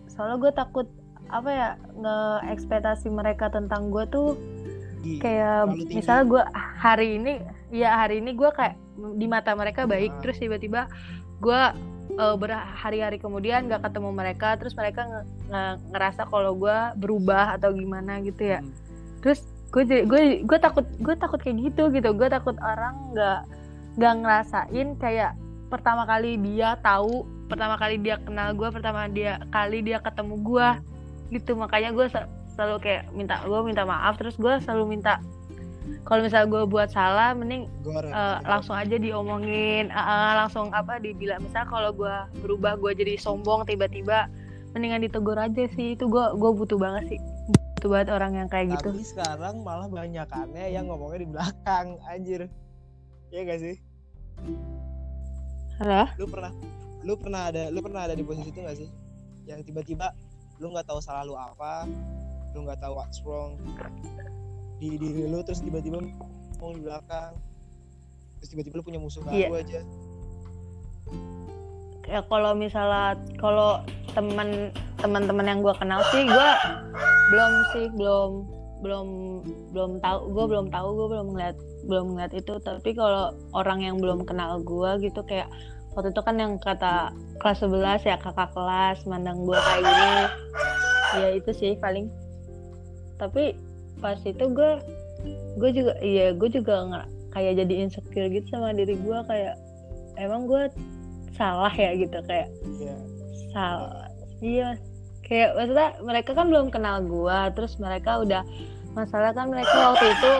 Soalnya 0.06 0.36
gue 0.38 0.52
takut 0.52 0.86
apa 1.26 1.48
ya 1.48 1.68
nge 1.92 2.16
ekspektasi 2.50 3.08
mereka 3.08 3.48
tentang 3.48 3.88
gue 3.88 4.04
tuh 4.06 4.38
Ih, 5.02 5.18
kayak 5.18 5.70
misalnya 5.88 6.24
gue 6.24 6.42
hari 6.76 7.16
ini 7.16 7.42
ya 7.68 7.98
hari 7.98 8.20
ini 8.20 8.30
gue 8.30 8.46
kayak 8.48 8.78
di 9.16 9.26
mata 9.28 9.52
mereka 9.52 9.84
baik. 9.84 10.24
Terus 10.24 10.40
tiba-tiba 10.40 10.88
gue 11.40 11.62
eh, 12.16 12.36
berhari-hari 12.40 13.20
kemudian 13.20 13.68
gak 13.68 13.84
ketemu 13.84 14.10
mereka 14.14 14.56
terus 14.56 14.72
mereka 14.72 15.04
nge- 15.04 15.26
nge- 15.52 15.78
ngerasa 15.92 16.22
kalau 16.32 16.56
gue 16.56 16.78
berubah 16.96 17.60
atau 17.60 17.72
gimana 17.76 18.20
gitu 18.24 18.56
ya. 18.56 18.60
Hmm. 18.64 18.72
terus 19.20 19.42
gue 19.74 19.82
gue 20.06 20.22
gue 20.46 20.58
takut 20.62 20.86
gue 21.02 21.14
takut 21.18 21.40
kayak 21.42 21.56
gitu 21.72 21.92
gitu. 21.92 22.08
Gue 22.16 22.28
takut 22.30 22.56
orang 22.62 23.12
nggak 23.12 23.40
nggak 24.00 24.14
ngerasain 24.22 24.88
kayak 24.96 25.32
pertama 25.66 26.06
kali 26.06 26.38
dia 26.38 26.78
tahu 26.80 27.26
pertama 27.50 27.74
kali 27.76 27.98
dia 27.98 28.16
kenal 28.22 28.54
gue 28.54 28.68
pertama 28.70 29.10
dia 29.10 29.42
kali 29.50 29.82
dia 29.82 29.98
ketemu 30.00 30.34
gue 30.40 30.68
gitu. 31.36 31.58
Makanya 31.58 31.90
gue 31.92 32.06
selalu 32.56 32.76
kayak 32.80 33.02
minta 33.12 33.42
gue 33.44 33.60
minta 33.66 33.82
maaf. 33.84 34.16
Terus 34.16 34.38
gue 34.38 34.54
selalu 34.64 34.96
minta 34.96 35.20
kalau 36.06 36.20
misalnya 36.22 36.48
gue 36.50 36.62
buat 36.70 36.88
salah 36.90 37.34
mending 37.34 37.66
Gor, 37.82 38.06
eh, 38.06 38.38
langsung 38.46 38.74
aja 38.78 38.96
diomongin 38.96 39.90
eh, 39.90 40.32
langsung 40.38 40.70
apa 40.70 40.98
dibilang 41.02 41.42
misal 41.42 41.66
kalau 41.66 41.90
gue 41.94 42.16
berubah 42.42 42.78
gue 42.78 42.92
jadi 42.94 43.18
sombong 43.18 43.66
tiba-tiba 43.66 44.30
mendingan 44.76 45.02
ditegur 45.02 45.38
aja 45.40 45.64
sih 45.72 45.96
itu 45.96 46.04
gue 46.06 46.24
gue 46.36 46.50
butuh 46.52 46.76
banget 46.76 47.16
sih 47.16 47.20
butuh 47.80 47.90
banget 47.92 48.08
orang 48.12 48.32
yang 48.36 48.48
kayak 48.48 48.76
gitu 48.76 48.90
Tapi 48.92 49.04
sekarang 49.04 49.54
malah 49.64 49.88
banyakannya 49.88 50.64
yang 50.72 50.88
ngomongnya 50.88 51.20
di 51.22 51.28
belakang, 51.28 51.86
anjir. 52.08 52.48
Iya 53.28 53.40
gak 53.44 53.60
sih? 53.60 53.76
Halo? 55.80 56.08
Lu 56.16 56.26
pernah 56.28 56.52
lu 57.06 57.14
pernah 57.14 57.42
ada 57.52 57.70
lu 57.70 57.78
pernah 57.84 58.00
ada 58.08 58.14
di 58.16 58.24
posisi 58.24 58.48
itu 58.50 58.60
gak 58.64 58.78
sih? 58.80 58.88
Yang 59.44 59.70
tiba-tiba 59.70 60.10
lu 60.56 60.72
nggak 60.72 60.88
tahu 60.88 61.04
salah 61.04 61.22
lu 61.28 61.36
apa, 61.36 61.84
lu 62.56 62.64
nggak 62.64 62.80
tahu 62.80 62.96
what's 62.96 63.20
wrong 63.22 63.60
di 64.76 65.00
diri 65.00 65.24
lu 65.24 65.40
terus 65.40 65.64
tiba-tiba 65.64 66.00
ngomong 66.60 66.74
di 66.76 66.82
belakang. 66.84 67.32
Terus 68.40 68.48
tiba-tiba 68.52 68.74
lu 68.80 68.84
punya 68.84 69.00
musuh 69.00 69.22
baru 69.24 69.60
aja. 69.60 69.80
ya 72.06 72.22
kalau 72.30 72.54
misalnya 72.54 73.18
kalau 73.42 73.82
teman 74.14 74.70
teman-teman 75.02 75.42
yang 75.42 75.58
gue 75.58 75.74
kenal 75.74 76.00
sih 76.14 76.22
gue 76.22 76.50
belum 77.34 77.52
sih 77.74 77.86
belum 77.98 78.30
belum 78.80 79.06
belum 79.74 79.90
tahu 79.98 80.18
gue 80.30 80.44
belum 80.46 80.66
tahu 80.70 80.88
gue 80.94 81.06
belum 81.18 81.26
ngeliat 81.34 81.56
belum 81.90 82.06
ngeliat 82.14 82.32
itu 82.38 82.54
tapi 82.62 82.94
kalau 82.94 83.34
orang 83.58 83.82
yang 83.82 83.98
belum 83.98 84.22
kenal 84.22 84.62
gue 84.62 84.90
gitu 85.02 85.26
kayak 85.26 85.50
waktu 85.98 86.14
itu 86.14 86.22
kan 86.22 86.36
yang 86.38 86.52
kata 86.62 87.10
kelas 87.42 87.64
11 87.64 88.06
ya 88.06 88.16
kakak 88.22 88.54
kelas 88.54 89.02
mandang 89.08 89.42
gue 89.42 89.58
kayak 89.58 89.82
gini 89.82 90.24
ya 91.16 91.28
itu 91.34 91.50
sih 91.56 91.72
paling 91.80 92.06
tapi 93.18 93.56
pas 93.96 94.18
itu 94.18 94.44
gue 94.46 94.70
gue 95.56 95.70
juga 95.72 95.92
iya 95.98 96.30
gue 96.30 96.48
juga 96.48 96.74
nggak 96.84 97.06
kayak 97.30 97.52
jadi 97.58 97.74
insecure 97.80 98.28
gitu 98.28 98.46
sama 98.48 98.70
diri 98.70 98.94
gue 98.94 99.18
kayak 99.24 99.54
emang 100.16 100.44
gue 100.44 100.68
salah 101.32 101.70
ya 101.70 101.92
gitu 101.92 102.16
kayak 102.22 102.48
Iya. 102.76 102.96
salah 103.50 104.08
iya 104.38 104.68
kayak 105.22 105.52
maksudnya 105.52 105.88
mereka 106.00 106.30
kan 106.32 106.46
belum 106.46 106.68
kenal 106.68 107.02
gua 107.02 107.50
terus 107.50 107.76
mereka 107.76 108.20
udah 108.20 108.46
masalah 108.92 109.32
kan 109.32 109.50
mereka 109.50 109.74
waktu 109.74 110.06
itu 110.08 110.32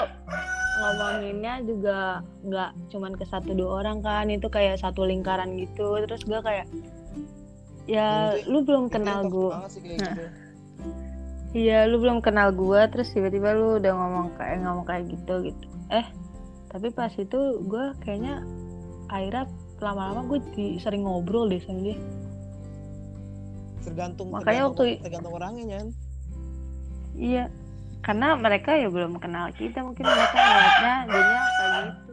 ngomonginnya 0.76 1.54
juga 1.64 1.98
nggak 2.42 2.70
cuman 2.88 3.12
ke 3.12 3.24
satu 3.24 3.50
dua 3.50 3.82
orang 3.82 3.98
kan 3.98 4.28
itu 4.28 4.46
kayak 4.46 4.76
satu 4.76 5.02
lingkaran 5.02 5.56
gitu 5.56 6.00
terus 6.02 6.22
gua 6.22 6.40
kayak 6.40 6.68
ya 7.84 8.32
itu- 8.32 8.46
lu 8.46 8.62
belum 8.62 8.86
kenal 8.86 9.24
Nah. 9.24 9.28
gitu. 9.28 9.46
Iya 11.56 11.88
lu 11.88 11.96
belum 11.96 12.20
kenal 12.20 12.52
gua 12.52 12.84
terus 12.92 13.08
tiba-tiba 13.16 13.56
lu 13.56 13.80
udah 13.80 13.92
ngomong 13.96 14.28
kayak 14.36 14.60
ngomong 14.60 14.84
kayak 14.84 15.08
gitu 15.08 15.34
gitu 15.48 15.66
eh 15.88 16.04
tapi 16.68 16.92
pas 16.92 17.08
itu 17.16 17.40
gua 17.64 17.96
kayaknya 18.04 18.44
akhirnya 19.08 19.48
lama-lama 19.76 20.24
gue 20.26 20.40
di, 20.56 20.66
sering 20.80 21.04
ngobrol 21.04 21.48
deh 21.48 21.60
sama 21.60 21.80
dia 21.84 21.98
Tergantung 23.86 24.34
Makanya 24.34 24.66
tergantung, 24.66 24.74
waktu- 24.82 24.98
tergantung 24.98 25.34
orangnya 25.38 25.62
Nyan. 25.62 25.86
Iya, 27.14 27.44
karena 28.02 28.34
mereka 28.34 28.74
ya 28.74 28.90
belum 28.90 29.22
kenal 29.22 29.54
kita, 29.54 29.78
mungkin 29.86 30.02
mereka 30.02 30.36
ngeliatnya 30.36 30.94
jadinya 31.06 31.42
kayak 31.46 31.70
gitu. 31.86 32.12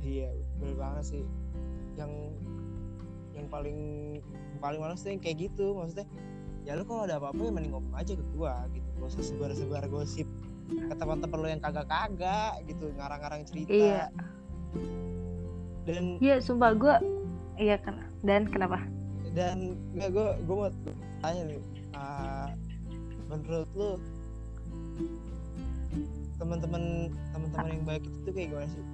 Iya, 0.00 0.28
bener 0.58 0.76
banget 0.80 1.04
sih. 1.04 1.24
Yang 2.00 2.12
yang 3.36 3.46
paling 3.52 3.78
paling 4.64 4.80
males 4.80 5.04
tuh 5.04 5.12
yang 5.12 5.20
kayak 5.20 5.36
gitu, 5.44 5.76
maksudnya 5.76 6.08
ya 6.62 6.78
lu 6.78 6.86
kalau 6.86 7.02
ada 7.04 7.18
apa-apa 7.18 7.40
ya 7.42 7.50
mending 7.50 7.72
ngomong 7.74 7.94
aja 7.98 8.12
ke 8.14 8.24
gua 8.34 8.66
gitu. 8.70 8.88
Gak 9.02 9.08
usah 9.12 9.22
sebar-sebar 9.26 9.84
gosip 9.90 10.28
ke 10.72 10.94
teman-teman 10.94 11.38
lu 11.42 11.48
yang 11.50 11.62
kagak-kagak 11.62 12.52
gitu, 12.70 12.86
ngarang-ngarang 12.96 13.42
cerita. 13.44 13.70
Iya. 13.74 14.04
Dan 15.82 16.22
Iya, 16.22 16.38
sumpah 16.38 16.72
gue, 16.78 16.94
iya 17.58 17.76
kan. 17.82 17.98
Dan 18.22 18.46
kenapa? 18.48 18.78
dan 19.32 19.80
nggak 19.96 20.10
gua 20.12 20.36
gua 20.44 20.56
mau 20.68 20.70
tanya 21.24 21.42
nih, 21.48 21.60
ah, 21.96 22.52
menurut 23.32 23.68
lu 23.72 23.90
teman-teman 26.36 27.08
teman-teman 27.32 27.68
yang 27.72 27.84
baik 27.88 28.02
itu 28.04 28.18
tuh 28.28 28.32
kayak 28.36 28.48
gimana 28.52 28.68
sih? 28.68 28.84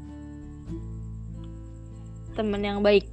Temen 2.39 2.61
yang 2.63 2.81
baik. 2.87 3.07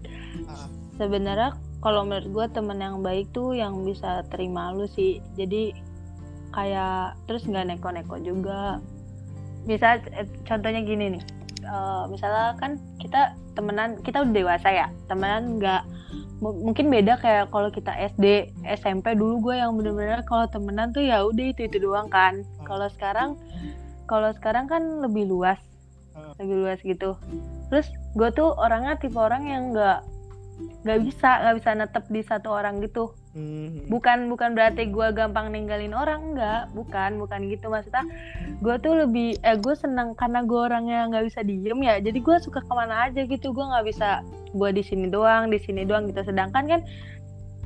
Ah. 0.45 0.69
Sebenarnya 1.01 1.57
kalau 1.79 2.03
menurut 2.03 2.27
gue 2.27 2.45
temen 2.51 2.77
yang 2.77 2.99
baik 2.99 3.29
tuh 3.29 3.53
yang 3.53 3.81
bisa 3.81 4.23
terima 4.27 4.69
lu 4.69 4.85
sih. 4.87 5.21
Jadi 5.33 5.75
kayak 6.51 7.19
terus 7.25 7.43
nggak 7.43 7.67
neko-neko 7.71 8.17
juga. 8.17 8.79
Bisa 9.63 9.99
eh, 10.11 10.27
contohnya 10.43 10.81
gini 10.81 11.19
nih. 11.19 11.23
Eh, 11.61 12.03
misalnya 12.07 12.53
kan 12.55 12.77
kita 12.97 13.33
temenan 13.53 13.97
kita 14.01 14.21
udah 14.21 14.35
dewasa 14.35 14.67
ya 14.67 14.87
temenan 15.07 15.57
nggak 15.57 15.81
mu- 16.37 16.59
mungkin 16.61 16.91
beda 16.91 17.17
kayak 17.17 17.49
kalau 17.49 17.71
kita 17.71 17.89
SD 18.11 18.51
SMP 18.67 19.15
dulu 19.15 19.39
gue 19.41 19.55
yang 19.57 19.73
bener-bener 19.73 20.21
kalau 20.21 20.45
temenan 20.45 20.91
tuh 20.91 21.01
ya 21.01 21.23
udah 21.23 21.45
itu 21.49 21.65
itu 21.65 21.79
doang 21.79 22.05
kan 22.05 22.43
kalau 22.67 22.85
sekarang 22.91 23.39
kalau 24.05 24.29
sekarang 24.35 24.67
kan 24.67 25.01
lebih 25.01 25.25
luas 25.25 25.57
Hmm. 26.11 26.31
lebih 26.39 26.55
luas 26.63 26.79
gitu 26.79 27.15
terus 27.67 27.87
gue 28.13 28.29
tuh 28.31 28.55
orangnya 28.55 28.95
tipe 28.95 29.15
orang 29.15 29.47
yang 29.47 29.71
nggak 29.71 29.99
nggak 30.85 30.99
bisa 31.01 31.29
nggak 31.41 31.55
bisa 31.59 31.69
netep 31.75 32.03
di 32.11 32.21
satu 32.23 32.49
orang 32.53 32.79
gitu. 32.83 33.11
Hmm. 33.35 33.83
bukan 33.91 34.31
bukan 34.31 34.55
berarti 34.55 34.87
gue 34.87 35.11
gampang 35.11 35.51
ninggalin 35.51 35.91
orang 35.91 36.31
enggak 36.31 36.71
bukan 36.71 37.19
bukan 37.19 37.51
gitu. 37.51 37.67
Maksudnya 37.67 38.07
gue 38.63 38.75
tuh 38.79 38.95
lebih 39.03 39.35
eh 39.43 39.59
gue 39.59 39.75
seneng 39.75 40.15
karena 40.15 40.39
gue 40.47 40.55
orangnya 40.55 41.03
nggak 41.11 41.25
bisa 41.27 41.43
diem 41.43 41.79
ya. 41.83 41.99
Jadi 41.99 42.23
gue 42.23 42.35
suka 42.39 42.63
ke 42.63 42.71
mana 42.71 43.11
aja 43.11 43.27
gitu. 43.27 43.51
Gue 43.51 43.65
nggak 43.67 43.85
bisa 43.91 44.23
gue 44.55 44.69
di 44.71 44.83
sini 44.87 45.11
doang 45.11 45.51
di 45.51 45.59
sini 45.59 45.83
doang 45.83 46.07
gitu. 46.07 46.23
Sedangkan 46.23 46.63
kan 46.63 46.81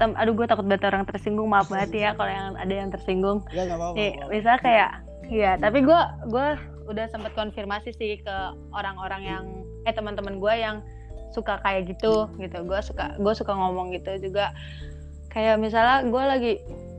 tem 0.01 0.15
aduh 0.17 0.34
gue 0.34 0.50
takut 0.50 0.65
banget 0.65 0.89
orang 0.89 1.05
tersinggung. 1.05 1.46
Maaf 1.53 1.69
banget 1.69 1.93
ya 1.93 2.10
kalau 2.17 2.34
yang 2.34 2.58
ada 2.58 2.74
yang 2.74 2.89
tersinggung. 2.89 3.46
Ya 3.53 3.69
nggak 3.69 3.77
apa-apa. 3.77 3.93
Nih, 3.93 4.10
nggak 4.10 4.25
apa-apa. 4.25 4.34
misalnya 4.34 4.62
kayak 4.65 4.91
ya 5.29 5.51
tapi 5.62 5.86
gue 5.86 6.01
gue 6.34 6.48
udah 6.89 7.05
sempat 7.13 7.38
konfirmasi 7.38 7.93
sih 7.93 8.17
ke 8.25 8.36
orang-orang 8.74 9.22
yang 9.22 9.43
eh 9.86 9.93
teman-teman 9.93 10.41
gue 10.41 10.53
yang 10.58 10.81
suka 11.33 11.62
kayak 11.62 11.89
gitu 11.93 12.27
gitu. 12.38 12.57
Gue 12.65 12.79
suka 12.81 13.15
gue 13.17 13.33
suka 13.36 13.53
ngomong 13.53 13.93
gitu 13.95 14.17
juga. 14.21 14.53
Kayak 15.29 15.62
misalnya 15.62 16.05
gue 16.09 16.24
lagi 16.25 16.53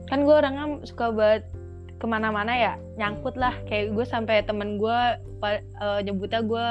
kan 0.07 0.23
gue 0.27 0.35
orangnya 0.35 0.65
suka 0.87 1.11
banget 1.11 1.43
ke 2.01 2.05
mana-mana 2.09 2.53
ya 2.55 2.73
nyangkut 2.97 3.35
lah. 3.35 3.53
Kayak 3.67 3.93
gue 3.95 4.05
sampai 4.07 4.43
temen 4.47 4.79
gue 4.81 4.99
eh, 5.45 5.99
nyebutnya 6.05 6.41
gue 6.43 6.67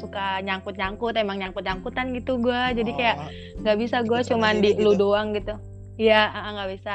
suka 0.00 0.40
nyangkut-nyangkut 0.40 1.12
emang 1.20 1.36
nyangkut-nyangkutan 1.44 2.16
gitu 2.16 2.40
gue 2.40 2.60
jadi 2.72 2.90
kayak 2.96 3.16
Oh, 3.20 3.28
nggak 3.60 3.76
bisa 3.84 3.96
gue 4.00 4.20
cuman 4.24 4.54
sini 4.58 4.64
di 4.64 4.70
lu 4.80 4.96
gitu. 4.96 5.00
doang 5.04 5.36
gitu. 5.36 5.54
Ah, 6.32 6.50
nggak 6.56 6.70
bisa. 6.80 6.94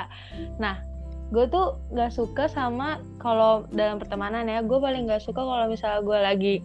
Nah 0.58 0.82
gue 1.30 1.46
tuh 1.46 1.78
nggak 1.94 2.10
suka 2.10 2.50
sama 2.50 2.98
kalau 3.22 3.70
dalam 3.70 4.02
pertemanan 4.02 4.50
ya. 4.50 4.66
Gue 4.66 4.82
paling 4.82 5.06
nggak 5.06 5.22
suka 5.22 5.38
kalau 5.40 5.70
misalnya 5.70 6.02
gue 6.02 6.18
lagi 6.20 6.56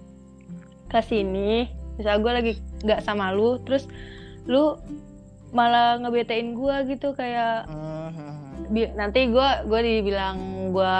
ke 0.88 1.00
sini 1.04 1.68
misalnya 1.94 2.20
gue 2.20 2.32
lagi 2.32 2.52
nggak 2.82 3.00
sama 3.00 3.30
lu 3.30 3.58
terus 3.62 3.86
lu 4.44 4.76
malah 5.50 5.96
ngebetain 5.98 6.52
gue 6.52 6.76
gitu 6.90 7.14
kayak 7.14 7.70
bi- 8.68 8.90
nanti 8.92 9.28
gue 9.28 9.48
gue 9.64 9.80
dibilang 9.80 10.36
gue 10.70 10.96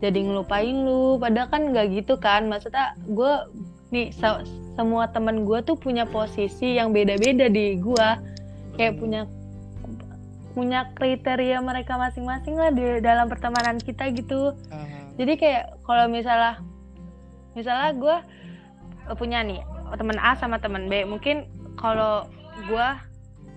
jadi 0.00 0.16
ngelupain 0.16 0.76
lu 0.80 1.16
padahal 1.16 1.48
kan 1.48 1.62
nggak 1.68 1.92
gitu 1.92 2.16
kan. 2.16 2.48
Maksudnya 2.48 2.96
gue 3.04 3.32
nih 3.90 4.08
se- 4.10 4.44
semua 4.72 5.08
temen 5.08 5.44
gue 5.44 5.60
tuh 5.60 5.76
punya 5.76 6.04
posisi 6.04 6.76
yang 6.76 6.88
beda-beda 6.90 7.48
di 7.48 7.76
gue 7.76 8.08
kayak 8.76 8.96
punya 8.96 9.28
punya 10.50 10.88
kriteria 10.96 11.60
mereka 11.60 11.94
masing-masing 11.94 12.56
lah 12.56 12.72
di 12.72 12.98
dalam 13.00 13.28
pertemanan 13.28 13.76
kita 13.76 14.08
gitu. 14.10 14.56
Ah. 14.68 14.88
jadi 15.14 15.32
kayak 15.36 15.64
kalau 15.84 16.08
misalnya 16.08 16.58
misalnya 17.52 17.90
gue 17.92 18.16
punya 19.14 19.44
nih 19.44 19.60
temen 19.96 20.18
A 20.20 20.34
sama 20.38 20.58
temen 20.58 20.86
B. 20.86 21.06
Mungkin 21.06 21.48
kalau 21.78 22.28
gue 22.68 22.88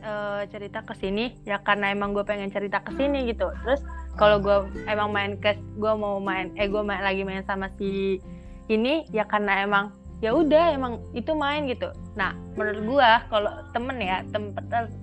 eh, 0.01 0.41
cerita 0.49 0.81
ke 0.85 0.93
sini 0.95 1.35
ya 1.43 1.59
karena 1.61 1.91
emang 1.91 2.15
gue 2.15 2.23
pengen 2.23 2.53
cerita 2.53 2.79
ke 2.81 2.95
sini 2.95 3.27
gitu. 3.29 3.51
Terus 3.65 3.81
kalau 4.13 4.37
gue 4.37 4.69
emang 4.85 5.09
main 5.09 5.35
ke 5.41 5.57
gue 5.81 5.93
mau 5.97 6.21
main 6.21 6.53
eh 6.55 6.69
gue 6.69 6.81
main 6.85 7.01
lagi 7.01 7.25
main 7.25 7.41
sama 7.43 7.73
si 7.81 8.21
ini 8.69 9.09
ya 9.09 9.25
karena 9.25 9.65
emang 9.65 9.89
ya 10.21 10.31
udah 10.31 10.71
emang 10.71 11.01
itu 11.17 11.33
main 11.35 11.65
gitu. 11.67 11.89
Nah 12.15 12.37
menurut 12.55 12.81
gue 12.85 13.09
kalau 13.33 13.51
temen 13.73 13.97
ya 13.99 14.21
tem 14.31 14.53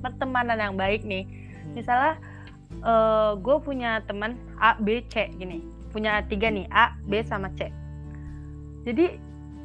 pertemanan 0.01 0.57
yang 0.57 0.75
baik 0.79 1.03
nih. 1.03 1.27
Misalnya 1.75 2.17
eh 2.81 3.31
gue 3.37 3.57
punya 3.61 4.01
teman 4.07 4.39
A 4.63 4.79
B 4.79 5.03
C 5.11 5.29
gini. 5.37 5.61
Punya 5.91 6.23
tiga 6.31 6.55
nih 6.55 6.71
A 6.71 6.95
B 7.11 7.19
sama 7.27 7.51
C. 7.59 7.67
Jadi 8.87 9.19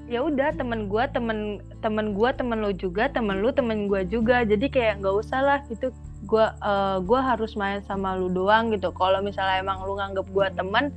ya 0.06 0.22
udah 0.22 0.54
temen 0.54 0.86
gue 0.86 1.04
temen 1.10 1.38
temen 1.82 2.14
gue 2.14 2.30
temen 2.38 2.62
lo 2.62 2.70
juga 2.70 3.10
temen 3.10 3.42
lu 3.42 3.50
temen 3.50 3.90
gue 3.90 4.06
juga. 4.06 4.46
Jadi 4.46 4.70
kayak 4.70 5.02
nggak 5.02 5.16
usah 5.26 5.40
lah 5.42 5.60
gitu. 5.68 5.90
Gue 6.26 6.42
uh, 6.42 6.98
gua 7.06 7.22
harus 7.22 7.54
main 7.54 7.82
sama 7.86 8.18
lu 8.18 8.30
doang 8.30 8.74
gitu. 8.74 8.90
Kalau 8.94 9.22
misalnya 9.22 9.62
emang 9.62 9.82
lu 9.86 9.98
nganggep 9.98 10.26
gue 10.30 10.48
temen 10.58 10.90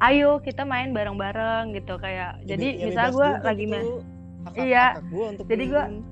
ayo 0.00 0.38
kita 0.40 0.62
main 0.62 0.90
bareng-bareng 0.90 1.74
gitu. 1.74 1.98
Kayak 1.98 2.38
jadi 2.46 2.66
ya 2.74 2.84
misalnya 2.90 3.10
bebas 3.10 3.18
gue 3.18 3.28
juga 3.28 3.46
lagi 3.46 3.64
gitu, 3.64 3.70
main 3.70 3.86
Iya. 4.56 4.86
hak 4.96 5.04
gua 5.12 5.24
untuk 5.30 5.44
Jadi 5.46 5.64
gua- 5.68 5.88
main. 5.90 6.02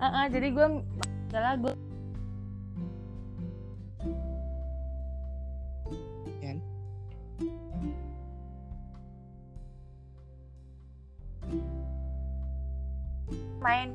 Uh, 0.00 0.04
uh, 0.08 0.26
jadi 0.32 0.48
gue 0.48 0.66
misalnya 1.28 1.54
gue 1.60 1.74
main 13.60 13.94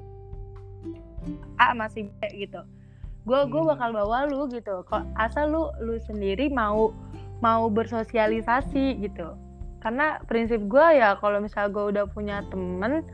A 1.58 1.74
masih 1.74 2.10
B 2.22 2.46
gitu. 2.46 2.62
Gue 3.26 3.40
gue 3.50 3.62
Hmm. 3.62 3.72
bakal 3.74 3.90
bawa 3.92 4.30
lu 4.30 4.46
gitu. 4.54 4.86
Kok 4.86 5.18
asal 5.18 5.50
lu 5.50 5.64
lu 5.82 5.98
sendiri 6.06 6.50
mau 6.54 6.94
mau 7.42 7.68
bersosialisasi 7.68 9.02
gitu. 9.02 9.34
Karena 9.82 10.22
prinsip 10.26 10.62
gue 10.66 10.88
ya 10.98 11.18
kalau 11.18 11.42
misal 11.42 11.70
gue 11.70 11.94
udah 11.94 12.06
punya 12.10 12.42
temen 12.50 13.06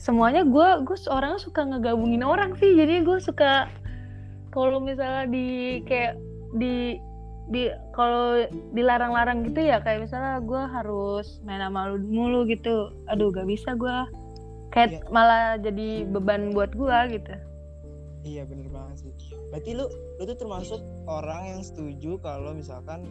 semuanya 0.00 0.42
gue 0.42 0.88
gue 0.88 0.96
orangnya 1.10 1.40
suka 1.42 1.62
ngegabungin 1.62 2.26
orang 2.26 2.58
sih. 2.58 2.74
Jadi 2.74 3.06
gue 3.06 3.18
suka 3.22 3.70
kalau 4.50 4.82
misalnya 4.82 5.30
di 5.30 5.80
kayak 5.86 6.18
di 6.58 6.98
di 7.50 7.66
kalau 7.90 8.38
dilarang-larang 8.70 9.42
gitu 9.46 9.66
ya 9.66 9.82
kayak 9.82 10.06
misalnya 10.06 10.38
gue 10.42 10.62
harus 10.62 11.42
main 11.42 11.62
sama 11.62 11.90
lu 11.90 11.98
mulu 12.02 12.46
gitu. 12.46 12.90
Aduh 13.10 13.34
gak 13.34 13.46
bisa 13.50 13.74
gue 13.74 13.96
kayak 14.72 14.88
Iya. 14.90 15.00
malah 15.12 15.60
jadi 15.60 15.88
beban 16.08 16.50
buat 16.50 16.72
gue 16.72 16.98
gitu 17.14 17.34
Iya 18.22 18.46
bener 18.46 18.70
banget 18.70 19.02
sih. 19.02 19.10
Berarti 19.50 19.74
lu 19.74 19.90
lu 19.90 20.22
tuh 20.22 20.38
termasuk 20.38 20.78
orang 21.10 21.42
yang 21.42 21.60
setuju 21.60 22.22
kalau 22.22 22.54
misalkan 22.54 23.10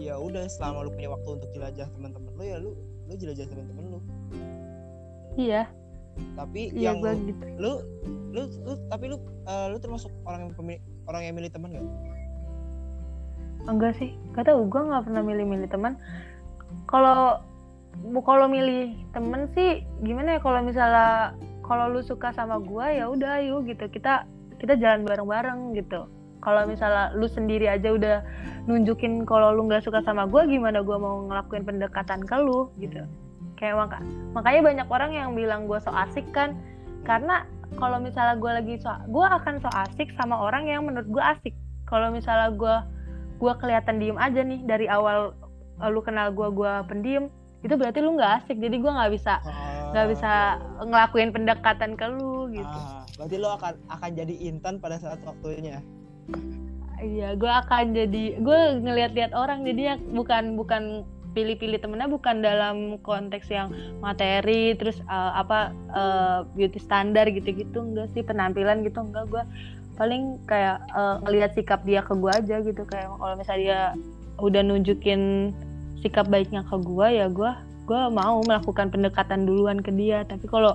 ya 0.00 0.16
udah 0.16 0.48
selama 0.48 0.88
lu 0.88 0.90
punya 0.96 1.12
waktu 1.12 1.28
untuk 1.36 1.52
jelajah 1.52 1.84
teman-teman 1.92 2.32
lu 2.32 2.44
ya 2.44 2.56
lu 2.56 2.72
lu 3.04 3.12
jelajah 3.14 3.44
teman-teman 3.44 3.84
lu. 3.92 4.00
iya 5.36 5.68
Tapi 6.32 6.72
iya 6.72 6.96
yang 6.96 7.04
lu, 7.04 7.12
gitu 7.28 7.44
lu 7.60 7.72
lu 8.32 8.42
lu 8.64 8.72
tapi 8.88 9.04
lu 9.12 9.20
eh, 9.44 9.66
lu 9.68 9.76
termasuk 9.76 10.08
orang 10.24 10.48
yang 10.48 10.52
pemilih 10.56 10.80
orang 11.04 11.22
yang 11.28 11.34
milih 11.36 11.52
teman 11.52 11.76
gak? 11.76 11.86
enggak 13.68 13.92
sih 14.00 14.16
gak 14.32 14.48
tau 14.48 14.64
gue 14.64 14.80
nggak 14.80 15.04
pernah 15.04 15.20
milih-milih 15.20 15.68
teman 15.68 16.00
kalau 16.88 17.44
kalau 18.24 18.46
milih 18.46 18.94
temen 19.10 19.50
sih 19.52 19.82
gimana 20.02 20.38
ya 20.38 20.40
kalau 20.40 20.60
misalnya 20.62 21.34
kalau 21.66 21.90
lu 21.90 22.00
suka 22.00 22.30
sama 22.30 22.62
gue 22.62 22.86
ya 23.02 23.10
udah 23.10 23.42
ayo 23.42 23.60
gitu. 23.66 23.90
Kita 23.90 24.24
kita 24.62 24.78
jalan 24.78 25.02
bareng-bareng 25.02 25.74
gitu. 25.74 26.06
Kalau 26.40 26.62
misalnya 26.64 27.10
lu 27.18 27.26
sendiri 27.26 27.66
aja 27.66 27.90
udah 27.90 28.22
nunjukin 28.70 29.26
kalau 29.26 29.50
lu 29.50 29.66
nggak 29.66 29.82
suka 29.82 29.98
sama 30.06 30.30
gue 30.30 30.46
gimana 30.46 30.80
gue 30.80 30.94
mau 30.94 31.26
ngelakuin 31.26 31.66
pendekatan 31.66 32.22
ke 32.22 32.36
lu 32.38 32.70
gitu. 32.78 33.02
Kayak 33.58 33.76
maka 33.82 33.98
makanya 34.36 34.62
banyak 34.62 34.88
orang 34.88 35.10
yang 35.16 35.30
bilang 35.34 35.66
gue 35.66 35.78
so 35.82 35.90
asik 35.90 36.24
kan. 36.30 36.54
Karena 37.02 37.42
kalau 37.74 37.98
misalnya 37.98 38.38
gue 38.38 38.52
lagi 38.62 38.74
so 38.78 38.94
gue 39.10 39.26
akan 39.26 39.58
so 39.58 39.68
asik 39.74 40.14
sama 40.14 40.38
orang 40.38 40.70
yang 40.70 40.86
menurut 40.86 41.10
gue 41.10 41.24
asik. 41.24 41.54
Kalau 41.90 42.14
misalnya 42.14 42.54
gue 42.54 42.76
gue 43.42 43.52
kelihatan 43.58 43.98
diem 43.98 44.16
aja 44.16 44.40
nih 44.40 44.60
dari 44.64 44.86
awal 44.86 45.34
eh, 45.82 45.90
lu 45.90 46.00
kenal 46.00 46.30
gue 46.30 46.48
gue 46.54 46.72
pendiem 46.86 47.26
itu 47.64 47.74
berarti 47.74 47.98
lu 48.04 48.16
nggak 48.16 48.44
asik 48.44 48.56
jadi 48.60 48.76
gue 48.76 48.92
nggak 48.92 49.12
bisa 49.16 49.40
nggak 49.94 50.06
bisa 50.12 50.32
ngelakuin 50.82 51.30
pendekatan 51.32 51.96
ke 51.96 52.06
lu 52.10 52.52
gitu. 52.52 52.66
Ah, 52.68 53.06
berarti 53.16 53.36
lu 53.40 53.48
akan 53.48 53.74
akan 53.88 54.10
jadi 54.12 54.34
intan 54.44 54.76
pada 54.76 55.00
saat 55.00 55.20
waktunya. 55.24 55.80
iya 56.96 57.36
gue 57.36 57.48
akan 57.48 57.92
jadi 57.92 58.40
gue 58.40 58.60
ngeliat-liat 58.80 59.36
orang 59.36 59.68
jadi 59.68 59.82
ya 59.92 59.94
bukan 60.16 60.56
bukan 60.56 61.04
pilih-pilih 61.36 61.76
temennya 61.76 62.08
bukan 62.08 62.40
dalam 62.40 62.96
konteks 63.04 63.52
yang 63.52 63.68
materi 64.00 64.72
terus 64.80 65.04
eh, 65.04 65.32
apa 65.36 65.76
eh, 65.92 66.40
beauty 66.56 66.80
standar 66.80 67.28
gitu-gitu 67.28 67.84
enggak 67.84 68.08
sih 68.16 68.24
penampilan 68.24 68.80
gitu 68.84 69.04
enggak. 69.04 69.28
Gue 69.28 69.44
paling 70.00 70.40
kayak 70.48 70.80
eh, 70.96 71.16
ngelihat 71.28 71.52
sikap 71.52 71.84
dia 71.84 72.00
ke 72.00 72.16
gue 72.16 72.32
aja 72.32 72.64
gitu 72.64 72.82
kayak 72.88 73.12
kalau 73.12 73.34
misalnya 73.36 73.64
dia 73.64 73.80
udah 74.40 74.62
nunjukin 74.64 75.52
sikap 76.00 76.26
baiknya 76.26 76.62
ke 76.62 76.76
gue 76.76 77.08
ya 77.12 77.26
gue 77.28 77.50
gue 77.86 78.00
mau 78.10 78.42
melakukan 78.42 78.90
pendekatan 78.90 79.46
duluan 79.46 79.78
ke 79.78 79.90
dia 79.90 80.26
tapi 80.26 80.44
kalau 80.46 80.74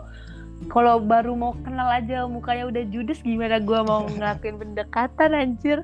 kalau 0.69 1.01
baru 1.01 1.33
mau 1.33 1.53
kenal 1.61 1.89
aja 1.89 2.23
mukanya 2.23 2.69
udah 2.69 2.83
judes 2.87 3.19
gimana 3.21 3.57
gue 3.57 3.79
mau 3.81 4.05
ngelakuin 4.17 4.57
pendekatan 4.57 5.31
anjir 5.33 5.81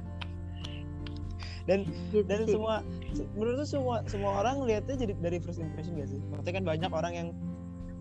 Dan 1.67 1.83
gitu 2.15 2.23
dan 2.23 2.47
sih. 2.47 2.55
semua 2.55 2.79
se- 3.11 3.27
menurut 3.35 3.67
semua 3.67 3.99
semua 4.07 4.39
orang 4.39 4.63
lihatnya 4.63 4.95
jadi 4.95 5.13
dari 5.19 5.37
first 5.43 5.59
impression 5.59 5.99
gak 5.99 6.07
sih? 6.07 6.15
Maksudnya 6.31 6.53
kan 6.55 6.63
banyak 6.63 6.91
orang 6.95 7.11
yang 7.13 7.27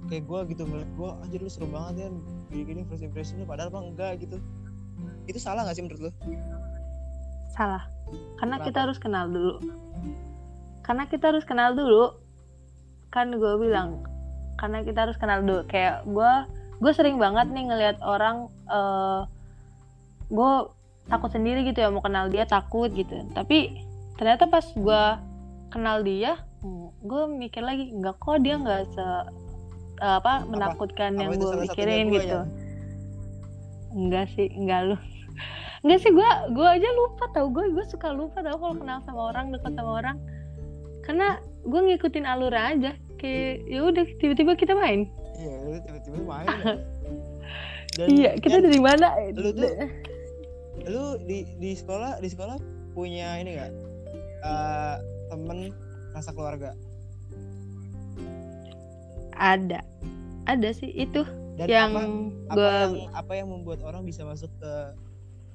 kayak 0.06 0.22
gue 0.22 0.54
gitu 0.54 0.62
melihat 0.70 0.90
gue 0.94 1.10
anjir 1.18 1.40
lu 1.42 1.50
serem 1.50 1.74
banget 1.74 1.94
ya 1.98 2.08
gini 2.46 2.62
gini 2.62 2.80
first 2.86 3.02
impression 3.02 3.42
lu 3.42 3.46
padahal 3.50 3.74
mah 3.74 3.82
enggak 3.82 4.22
gitu 4.22 4.38
itu 5.26 5.38
salah 5.42 5.66
gak 5.66 5.74
sih 5.74 5.82
menurut 5.82 5.98
lu? 5.98 6.10
salah 7.50 7.90
karena 8.38 8.54
Kenapa? 8.54 8.66
kita 8.70 8.78
harus 8.86 8.98
kenal 9.02 9.26
dulu 9.26 9.58
karena 10.86 11.04
kita 11.10 11.34
harus 11.34 11.42
kenal 11.42 11.74
dulu 11.74 12.14
kan 13.10 13.34
gue 13.34 13.52
bilang 13.58 14.06
karena 14.56 14.80
kita 14.86 15.08
harus 15.08 15.18
kenal 15.18 15.42
dulu. 15.44 15.66
Kayak 15.68 16.06
gue 16.06 16.32
gue 16.80 16.92
sering 16.94 17.18
banget 17.18 17.50
nih 17.50 17.64
ngelihat 17.68 17.96
orang 18.06 18.48
eh 18.70 19.22
gue 20.30 20.52
takut 21.06 21.30
sendiri 21.30 21.62
gitu 21.66 21.82
ya 21.82 21.90
mau 21.90 22.00
kenal 22.00 22.30
dia 22.30 22.46
takut 22.46 22.88
gitu. 22.94 23.26
Tapi 23.34 23.82
ternyata 24.16 24.46
pas 24.46 24.64
gue 24.64 25.02
kenal 25.74 26.06
dia 26.06 26.40
gue 27.04 27.22
mikir 27.30 27.62
lagi 27.62 27.94
nggak 27.94 28.16
kok 28.18 28.42
dia 28.42 28.58
nggak 28.58 28.90
se 28.90 29.06
apa 30.02 30.44
menakutkan 30.46 31.14
apa 31.16 31.22
yang 31.22 31.32
gue 31.38 31.52
pikirin 31.68 32.06
gitu. 32.12 32.38
ya? 32.42 32.44
enggak 33.96 34.26
sih 34.34 34.48
enggak 34.54 34.80
lu. 34.92 34.96
Enggak 35.84 35.98
sih 36.02 36.10
gue 36.10 36.30
gue 36.52 36.68
aja 36.68 36.88
lupa 36.94 37.24
tau 37.32 37.48
gue 37.50 37.64
gue 37.74 37.84
suka 37.86 38.10
lupa 38.12 38.42
tau 38.42 38.56
kalau 38.58 38.74
kenal 38.76 38.98
sama 39.04 39.34
orang 39.34 39.54
dekat 39.54 39.72
sama 39.72 39.92
orang 40.00 40.16
karena 41.06 41.38
gue 41.62 41.80
ngikutin 41.86 42.26
alur 42.26 42.50
aja 42.50 42.98
kayak 43.16 43.64
ya 43.70 43.80
udah 43.86 44.04
tiba-tiba 44.18 44.52
kita 44.58 44.74
main. 44.74 45.06
Iya, 45.38 45.80
tiba-tiba 45.86 46.18
main. 46.26 46.48
Dan, 47.96 48.12
iya 48.12 48.36
kita 48.36 48.60
dari 48.60 48.76
mana? 48.76 49.08
lu 49.32 49.56
tuh 49.56 49.72
lu 50.92 51.16
di 51.24 51.48
di 51.56 51.72
sekolah 51.72 52.20
di 52.20 52.28
sekolah 52.28 52.60
punya 52.92 53.40
ini 53.40 53.56
gak 53.56 53.72
eh 54.44 54.96
temen 55.32 55.72
rasa 56.12 56.36
keluarga? 56.36 56.76
Ada 59.32 59.80
ada 60.44 60.68
sih 60.76 60.92
itu 60.92 61.24
dan 61.56 61.66
yang 61.72 61.92
apa 61.96 62.04
apa 62.52 62.60
gue 62.92 63.00
yang 63.00 63.12
apa 63.16 63.32
yang 63.32 63.48
membuat 63.48 63.80
orang 63.80 64.04
bisa 64.04 64.28
masuk 64.28 64.52
ke 64.60 64.72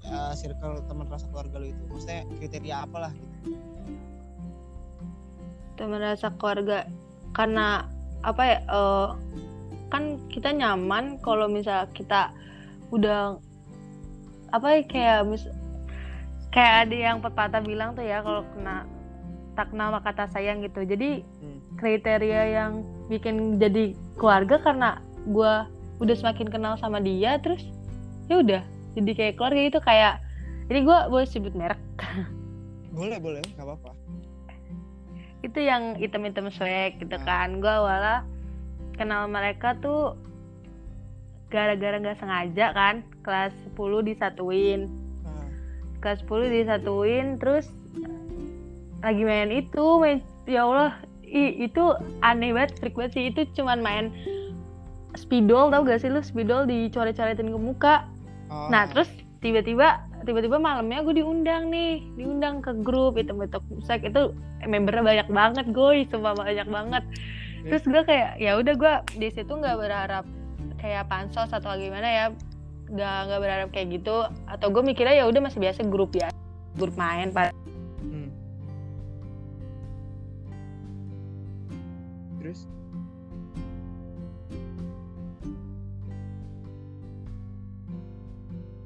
eh, 0.09 0.33
circle 0.33 0.81
teman 0.89 1.05
rasa 1.13 1.29
keluarga 1.29 1.61
lu 1.61 1.69
itu? 1.69 1.83
Maksudnya 1.93 2.25
kriteria 2.41 2.89
apalah 2.89 3.13
gitu 3.13 3.53
teman 5.81 5.97
rasa 5.97 6.29
keluarga 6.37 6.85
karena 7.33 7.89
apa 8.21 8.41
ya 8.45 8.57
eh, 8.61 9.07
kan 9.89 10.21
kita 10.29 10.53
nyaman 10.53 11.17
kalau 11.25 11.49
misal 11.49 11.89
kita 11.97 12.29
udah 12.93 13.41
apa 14.53 14.67
ya 14.77 14.81
kayak 14.85 15.19
mis 15.25 15.43
kayak 16.53 16.87
ada 16.87 16.95
yang 16.95 17.17
pepatah 17.17 17.63
bilang 17.65 17.97
tuh 17.97 18.05
ya 18.05 18.21
kalau 18.21 18.45
kena 18.53 18.85
tak 19.57 19.73
nama 19.73 19.99
kata 19.99 20.31
sayang 20.31 20.61
gitu. 20.63 20.85
Jadi 20.85 21.25
Hmm. 21.43 21.59
kriteria 21.79 22.43
yang 22.61 22.71
bikin 23.09 23.57
jadi 23.57 23.95
keluarga 24.15 24.61
karena 24.61 24.89
gua 25.27 25.65
udah 25.97 26.15
semakin 26.15 26.47
kenal 26.51 26.73
sama 26.77 27.01
dia 27.01 27.41
terus 27.41 27.65
ya 28.29 28.39
udah 28.39 28.61
jadi 28.93 29.11
kayak 29.17 29.33
keluarga. 29.39 29.61
Itu 29.65 29.79
kayak 29.81 30.13
ini 30.69 30.85
gua 30.85 31.09
boleh 31.09 31.27
sebut 31.27 31.51
merek. 31.57 31.81
Boleh 32.91 33.23
boleh 33.23 33.39
nggak 33.55 33.63
apa-apa 33.63 34.00
itu 35.41 35.59
yang 35.59 35.97
item-item 35.97 36.53
swag 36.53 37.01
gitu 37.01 37.17
Hmm. 37.17 37.25
kan. 37.25 37.47
Gue 37.57 37.69
awalnya 37.69 38.25
kenal 38.95 39.25
mereka 39.25 39.73
tuh 39.81 40.13
gara-gara 41.49 41.97
nggak 41.97 42.19
sengaja 42.21 42.71
kan. 42.71 42.95
Kelas 43.25 43.53
10 43.73 44.01
disatuin. 44.01 44.87
Nah, 45.25 45.49
kelas 45.99 46.21
10 46.23 46.47
disatuin 46.49 47.37
terus 47.37 47.67
lagi 49.01 49.25
main 49.25 49.49
itu 49.49 49.85
main 49.97 50.21
ya 50.45 50.61
Allah 50.65 50.93
i, 51.25 51.65
itu 51.65 51.81
aneh 52.21 52.53
banget 52.53 52.77
freak 52.77 52.93
banget 52.93 53.11
sih. 53.17 53.23
Itu 53.33 53.49
cuman 53.57 53.81
main 53.81 54.05
spidol 55.17 55.73
tau 55.73 55.81
gak 55.83 55.99
sih 55.99 56.09
lu? 56.09 56.21
Spidol 56.21 56.69
dicoret-coretin 56.69 57.49
ke 57.49 57.59
muka. 57.59 58.05
Oh, 58.51 58.69
nah 58.69 58.85
terus 58.85 59.09
tiba-tiba 59.41 60.05
tiba-tiba 60.23 60.57
malamnya 60.61 61.01
gue 61.01 61.21
diundang 61.21 61.69
nih 61.73 62.05
diundang 62.15 62.61
ke 62.61 62.71
grup 62.81 63.17
itu 63.17 63.33
bentuk 63.33 63.63
musik. 63.69 64.05
Itu 64.05 64.35
membernya 64.63 65.03
banyak 65.03 65.27
banget 65.29 65.65
gue 65.69 66.05
sumpah 66.09 66.33
banyak 66.37 66.67
banget. 66.67 67.03
Terus 67.67 67.83
gue 67.85 68.01
kayak 68.05 68.41
ya 68.41 68.57
udah 68.57 68.73
gue 68.73 68.93
di 69.17 69.29
situ 69.29 69.51
nggak 69.51 69.77
berharap 69.77 70.25
kayak 70.81 71.05
pansos 71.09 71.53
atau 71.53 71.77
gimana 71.77 72.07
ya 72.09 72.25
nggak 72.91 73.17
nggak 73.29 73.41
berharap 73.41 73.69
kayak 73.73 74.01
gitu. 74.01 74.25
Atau 74.49 74.69
gue 74.69 74.83
mikirnya 74.85 75.21
ya 75.21 75.25
udah 75.29 75.41
masih 75.43 75.59
biasa 75.61 75.85
grup 75.85 76.13
ya 76.17 76.31
grup 76.75 76.95
main 76.95 77.31
pak 77.31 77.51
hmm. 78.03 78.29
terus 82.39 82.67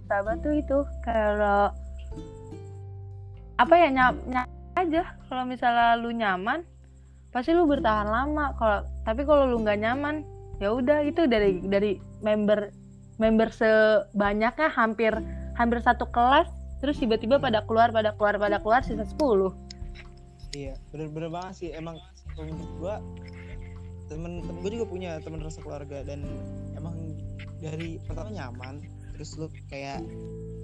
sahabat 0.05 0.41
tuh 0.45 0.53
itu 0.57 0.77
kalau 1.01 1.73
apa 3.55 3.73
ya 3.73 3.89
nyam, 3.91 4.15
nyam 4.29 4.47
aja. 4.75 5.03
Kalau 5.27 5.43
misalnya 5.47 5.97
lu 5.99 6.11
nyaman 6.13 6.61
pasti 7.31 7.51
lu 7.51 7.67
bertahan 7.67 8.07
lama. 8.07 8.55
Kalau 8.59 8.79
tapi 9.03 9.21
kalau 9.23 9.49
lu 9.49 9.63
nggak 9.63 9.81
nyaman 9.81 10.23
ya 10.63 10.71
udah 10.71 11.03
itu 11.03 11.27
dari 11.27 11.59
dari 11.65 11.99
member 12.23 12.71
member 13.19 13.51
sebanyaknya 13.51 14.71
hampir 14.71 15.11
hampir 15.55 15.79
satu 15.83 16.07
kelas 16.11 16.47
terus 16.79 16.99
tiba-tiba 16.99 17.39
pada 17.39 17.63
keluar 17.63 17.91
pada 17.91 18.11
keluar 18.15 18.35
pada 18.39 18.59
keluar 18.59 18.83
sisa 18.83 19.07
10 19.07 19.19
iya 20.55 20.75
bener-bener 20.91 21.31
banget 21.31 21.53
sih. 21.59 21.69
Emang 21.75 21.99
menurut 22.39 22.71
gua 22.79 22.95
temen 24.05 24.43
temen 24.45 24.59
gue 24.61 24.71
juga 24.77 24.85
punya 24.87 25.17
temen 25.17 25.41
rasa 25.41 25.59
keluarga 25.65 26.05
dan 26.05 26.23
emang 26.77 26.93
dari 27.57 27.97
pertama 28.05 28.29
nyaman 28.29 28.85
terus 29.15 29.39
lu 29.39 29.47
kayak 29.71 30.03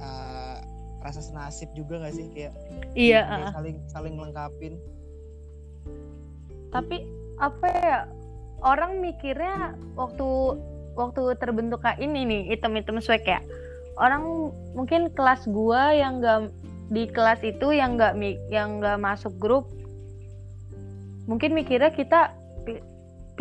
uh, 0.03 0.59
rasa 1.01 1.23
senasib 1.23 1.71
juga 1.73 2.03
gak 2.03 2.13
sih 2.13 2.27
kayak 2.35 2.53
iya 2.93 3.25
kayak 3.25 3.47
uh. 3.47 3.53
saling 3.55 3.77
saling 3.89 4.13
melengkapin 4.19 4.77
tapi 6.71 7.07
apa 7.41 7.67
ya 7.71 7.97
orang 8.61 9.01
mikirnya 9.01 9.73
waktu 9.97 10.59
waktu 10.93 11.35
terbentuk 11.39 11.81
kayak 11.81 11.97
ini 12.03 12.27
nih 12.27 12.41
item-item 12.53 13.01
swag 13.01 13.23
ya 13.25 13.41
orang 13.97 14.53
mungkin 14.77 15.09
kelas 15.15 15.47
gua 15.49 15.95
yang 15.95 16.21
enggak 16.21 16.53
di 16.91 17.07
kelas 17.07 17.41
itu 17.41 17.71
yang 17.71 17.97
enggak 17.97 18.13
yang 18.51 18.79
enggak 18.79 18.99
masuk 18.99 19.33
grup 19.39 19.67
mungkin 21.25 21.55
mikirnya 21.55 21.91
kita 21.95 22.35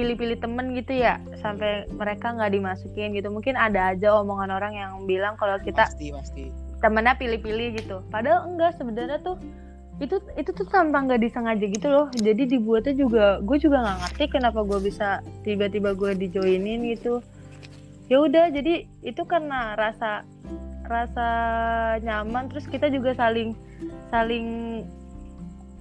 pilih-pilih 0.01 0.41
temen 0.41 0.73
gitu 0.73 0.97
ya 0.97 1.21
sampai 1.45 1.85
mereka 1.93 2.33
nggak 2.33 2.57
dimasukin 2.57 3.13
gitu. 3.13 3.29
Mungkin 3.29 3.61
ada 3.61 3.93
aja 3.93 4.17
omongan 4.17 4.49
orang 4.49 4.73
yang 4.73 4.93
bilang 5.05 5.37
kalau 5.37 5.61
kita 5.61 5.85
pasti 5.93 6.09
pasti. 6.09 6.49
temennya 6.81 7.21
pilih-pilih 7.21 7.77
gitu. 7.77 8.01
Padahal 8.09 8.49
enggak 8.49 8.81
sebenarnya 8.81 9.21
tuh 9.21 9.37
itu 10.01 10.17
itu 10.41 10.49
tuh 10.57 10.65
tanpa 10.65 11.05
nggak 11.05 11.21
disengaja 11.21 11.61
gitu 11.69 11.93
loh. 11.93 12.09
Jadi 12.17 12.57
dibuatnya 12.57 12.97
juga 12.97 13.45
gue 13.45 13.57
juga 13.61 13.85
nggak 13.85 13.99
ngerti 14.01 14.25
kenapa 14.33 14.65
gue 14.65 14.81
bisa 14.81 15.21
tiba-tiba 15.45 15.93
gue 15.93 16.17
dijoinin 16.17 16.81
gitu. 16.97 17.21
Ya 18.09 18.25
udah 18.25 18.49
jadi 18.49 18.89
itu 19.05 19.23
karena 19.29 19.77
rasa 19.77 20.25
rasa 20.89 21.29
nyaman 22.03 22.51
terus 22.51 22.67
kita 22.67 22.89
juga 22.91 23.15
saling 23.15 23.55
saling 24.11 24.49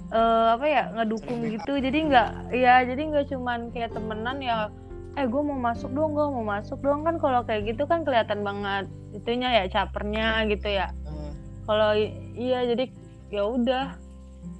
eh, 0.10 0.48
apa 0.56 0.66
ya 0.66 0.84
ngedukung 0.98 1.46
gitu. 1.50 1.78
jadi 1.78 1.98
nggak 2.10 2.30
ya 2.54 2.74
jadi 2.86 3.02
nggak 3.14 3.26
cuman 3.30 3.60
kayak 3.70 3.94
temenan 3.94 4.42
ya 4.42 4.74
eh 5.18 5.26
gue 5.26 5.42
mau 5.42 5.58
masuk 5.58 5.90
dong 5.92 6.14
gue 6.14 6.26
mau 6.32 6.46
masuk 6.46 6.80
dong. 6.80 7.02
Kan 7.04 7.18
kalau 7.18 7.42
kayak 7.44 7.74
gitu 7.74 7.84
kan 7.90 8.06
kelihatan 8.06 8.46
banget 8.46 8.86
itunya 9.12 9.50
ya 9.52 9.64
capernya 9.68 10.46
gitu 10.48 10.70
ya. 10.70 10.94
Eh, 11.06 11.32
kalau 11.66 11.92
iya 12.38 12.64
jadi 12.70 12.86
ya 13.30 13.44
udah 13.46 13.86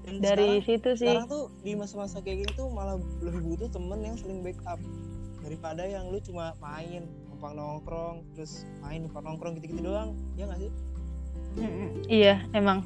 dari 0.10 0.58
sekarang, 0.58 0.66
situ 0.66 0.90
sih. 0.98 1.06
sekarang 1.06 1.28
tuh 1.30 1.44
di 1.62 1.78
masa-masa 1.78 2.18
kayak 2.20 2.46
gini 2.46 2.52
tuh 2.58 2.68
malah 2.74 2.98
lebih 3.22 3.42
butuh 3.46 3.70
temen 3.70 4.02
yang 4.02 4.18
saling 4.18 4.42
backup 4.42 4.82
daripada 5.46 5.86
yang 5.86 6.10
lu 6.10 6.18
cuma 6.20 6.58
main 6.60 7.06
numpang 7.30 7.54
nongkrong 7.56 8.26
terus 8.34 8.66
main 8.82 9.06
numpang 9.06 9.24
nongkrong 9.24 9.54
gitu-gitu 9.62 9.86
doang. 9.86 10.18
Ya 10.34 10.50
nggak 10.50 10.66
sih? 10.66 10.72
Mm-mm. 11.62 11.90
iya 12.10 12.36
emang. 12.54 12.86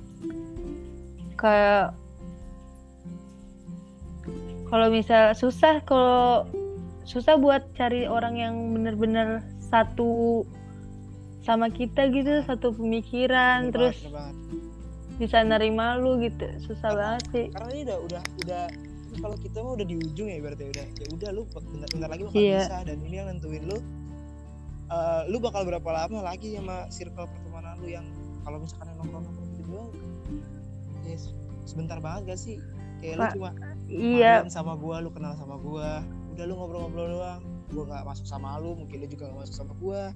Kayak 1.40 1.96
kalau 4.74 4.90
misal 4.90 5.38
susah 5.38 5.86
kalau 5.86 6.50
susah 7.06 7.38
buat 7.38 7.62
cari 7.74 8.10
orang 8.10 8.34
yang 8.34 8.56
bener-bener 8.74 9.46
satu 9.62 10.42
sama 11.40 11.70
kita 11.70 12.10
gitu 12.10 12.42
satu 12.42 12.74
pemikiran 12.74 13.70
Bener 13.70 13.74
terus 13.94 13.98
banget, 14.02 14.34
bener 14.34 14.58
banget. 14.58 15.18
bisa 15.20 15.38
nerima 15.44 15.94
lu 15.96 16.18
gitu. 16.18 16.48
Susah 16.64 16.90
Karena- 16.90 17.00
banget 17.14 17.24
sih. 17.30 17.46
karena 17.54 17.70
ini 17.70 17.82
udah 17.86 17.98
udah 18.02 18.22
udah 18.42 18.64
kalau 19.14 19.38
kita 19.38 19.58
mah 19.60 19.74
udah 19.78 19.86
di 19.86 19.96
ujung 20.02 20.26
ya 20.26 20.38
berarti 20.42 20.64
udah 20.66 20.86
ya 20.90 21.06
udah 21.14 21.30
lu 21.30 21.42
bentar, 21.46 21.88
bentar 21.88 22.10
lagi 22.10 22.22
bakal 22.26 22.42
Iya. 22.42 22.60
bisa 22.60 22.78
dan 22.82 22.98
ini 23.00 23.16
yang 23.16 23.28
nentuin 23.30 23.64
lu. 23.64 23.78
Eh, 24.90 25.22
lu 25.28 25.38
bakal 25.38 25.62
berapa 25.64 25.90
lama 25.92 26.20
lagi 26.24 26.54
sama 26.54 26.90
circle 26.90 27.30
pertemanan 27.30 27.78
lu 27.78 27.88
yang 27.88 28.06
kalau 28.42 28.58
misalkan 28.58 28.90
yang 28.90 28.98
nongkrong 29.00 29.24
nongkrong 29.24 29.48
gitu 29.52 29.62
doang? 29.70 29.92
Yes 31.04 31.30
sebentar 31.64 32.00
banget 32.00 32.22
gak 32.28 32.40
sih? 32.40 32.58
Kayak 33.00 33.14
lu 33.14 33.22
Pak, 33.22 33.32
cuma 33.36 33.50
iya. 33.90 34.46
Sama 34.50 34.78
gua 34.78 35.00
lu 35.04 35.10
kenal 35.12 35.36
sama 35.36 35.60
gua. 35.60 36.04
Udah 36.34 36.44
lu 36.46 36.54
ngobrol-ngobrol 36.58 37.08
doang. 37.20 37.42
Gua 37.74 37.84
nggak 37.90 38.06
masuk 38.06 38.26
sama 38.28 38.58
lu 38.62 38.78
mungkin 38.78 39.04
lu 39.04 39.08
juga 39.10 39.30
nggak 39.30 39.40
masuk 39.48 39.56
sama 39.56 39.74
gua. 39.80 40.14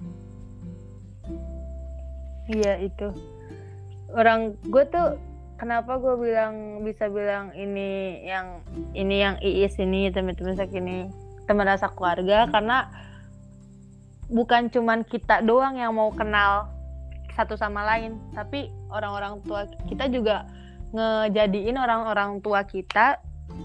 Iya 2.48 2.80
itu. 2.80 3.08
Orang 4.16 4.56
gue 4.64 4.84
tuh 4.88 5.20
kenapa 5.60 6.00
gue 6.00 6.16
bilang 6.16 6.80
bisa 6.80 7.12
bilang 7.12 7.52
ini 7.52 8.24
yang 8.24 8.64
ini 8.96 9.16
yang 9.20 9.36
iis 9.44 9.76
ini 9.76 10.08
teman-teman 10.08 10.56
sak 10.56 10.72
ini 10.72 11.12
teman 11.44 11.68
rasa 11.68 11.92
keluarga? 11.92 12.48
Karena 12.48 12.88
bukan 14.32 14.72
cuman 14.72 15.04
kita 15.04 15.44
doang 15.44 15.76
yang 15.76 15.92
mau 15.92 16.08
kenal 16.08 16.72
satu 17.36 17.52
sama 17.60 17.84
lain. 17.84 18.16
Tapi 18.32 18.72
orang-orang 18.88 19.44
tua 19.44 19.68
kita 19.92 20.08
juga 20.08 20.48
ngejadiin 20.96 21.76
orang-orang 21.76 22.40
tua 22.40 22.64
kita 22.64 23.20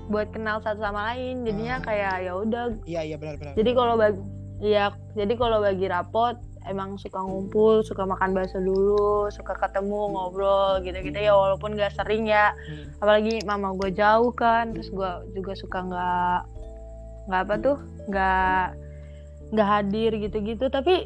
buat 0.05 0.29
kenal 0.29 0.59
satu 0.59 0.79
sama 0.79 1.11
lain. 1.11 1.43
Jadinya 1.43 1.77
Ah. 1.77 1.83
kayak 1.83 2.15
ya 2.21 2.33
udah. 2.33 2.63
Iya 2.83 3.01
iya 3.03 3.15
benar-benar 3.15 3.53
jadi 3.53 3.71
kalau 3.71 3.95
bagi 3.95 4.21
iya 4.59 4.85
jadi 5.11 5.33
kalau 5.33 5.57
bagi 5.59 5.85
rapot 5.85 6.35
emang 6.63 6.95
suka 6.95 7.19
ngumpul 7.19 7.83
suka 7.83 8.03
makan 8.03 8.31
bakso 8.31 8.55
dulu 8.57 9.27
suka 9.29 9.51
ketemu 9.53 9.99
ngobrol 10.09 10.79
gitu-gitu. 10.79 11.17
Ya 11.17 11.33
walaupun 11.33 11.75
gak 11.75 11.91
sering 11.93 12.23
ya. 12.25 12.55
Hmm. 12.55 12.87
apalagi 12.97 13.43
mama 13.43 13.75
gue 13.75 13.91
jauh 13.91 14.31
kan 14.31 14.71
terus 14.71 14.87
gue 14.87 15.11
juga 15.33 15.51
suka 15.53 15.79
nggak 15.81 16.39
nggak 17.23 17.41
apa 17.41 17.55
tuh 17.57 17.77
nggak 18.07 18.63
nggak 19.51 19.67
hadir 19.69 20.11
gitu-gitu. 20.17 20.65
Tapi 20.67 21.03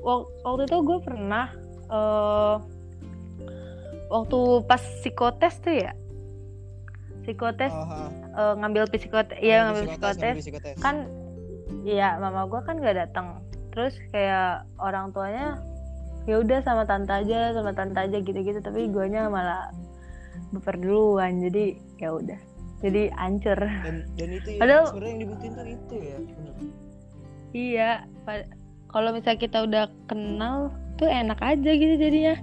wak- 0.00 0.28
waktu 0.40 0.64
itu 0.64 0.76
gue 0.80 0.98
pernah 1.00 1.46
eh 1.86 2.56
waktu 4.06 4.38
pas 4.64 4.80
psikotes 4.80 5.58
tuh 5.58 5.74
ya 5.74 5.92
psikotes 7.24 7.72
Oh, 7.72 8.08
eh, 8.36 8.54
ngambil 8.56 8.84
psikotes 8.86 9.34
iya 9.38 9.66
ngambil 9.66 9.84
psikotes, 9.90 10.16
psikotes. 10.16 10.44
psikotes. 10.44 10.76
kan 10.78 11.08
iya 11.82 12.16
mama 12.16 12.44
gue 12.44 12.60
kan 12.62 12.78
gak 12.78 12.96
datang 12.98 13.40
terus 13.70 13.96
kayak 14.08 14.62
orang 14.76 15.10
tuanya 15.10 15.58
ya 16.24 16.38
udah 16.38 16.60
sama 16.60 16.84
tante 16.84 17.10
aja 17.10 17.52
sama 17.52 17.72
tante 17.72 18.00
aja 18.00 18.16
gitu-gitu. 18.16 18.56
Tapi 18.56 18.88
guanya 18.88 19.28
malah 19.28 19.68
baper 20.52 20.78
duluan 20.78 21.36
jadi 21.38 21.76
ya 21.98 22.16
udah. 22.16 22.38
Jadi 22.80 23.12
ancur 23.12 23.56
dan 23.60 24.08
dan 24.14 24.28
itu 24.32 24.48
ya, 24.56 24.60
Padahal- 24.60 24.88
sebenarnya 24.88 25.10
yang 25.10 25.20
dibutuhin 25.20 25.52
tuh 25.52 25.66
itu 25.66 25.94
ya 26.00 26.16
bener. 26.16 26.54
iya 27.52 27.90
kalau 28.88 29.10
misalnya 29.10 29.36
kita 29.36 29.58
udah 29.62 29.84
kenal 30.06 30.70
tuh 30.96 31.08
enak 31.08 31.36
aja 31.40 31.70
gitu 31.74 31.94
jadinya. 31.98 32.34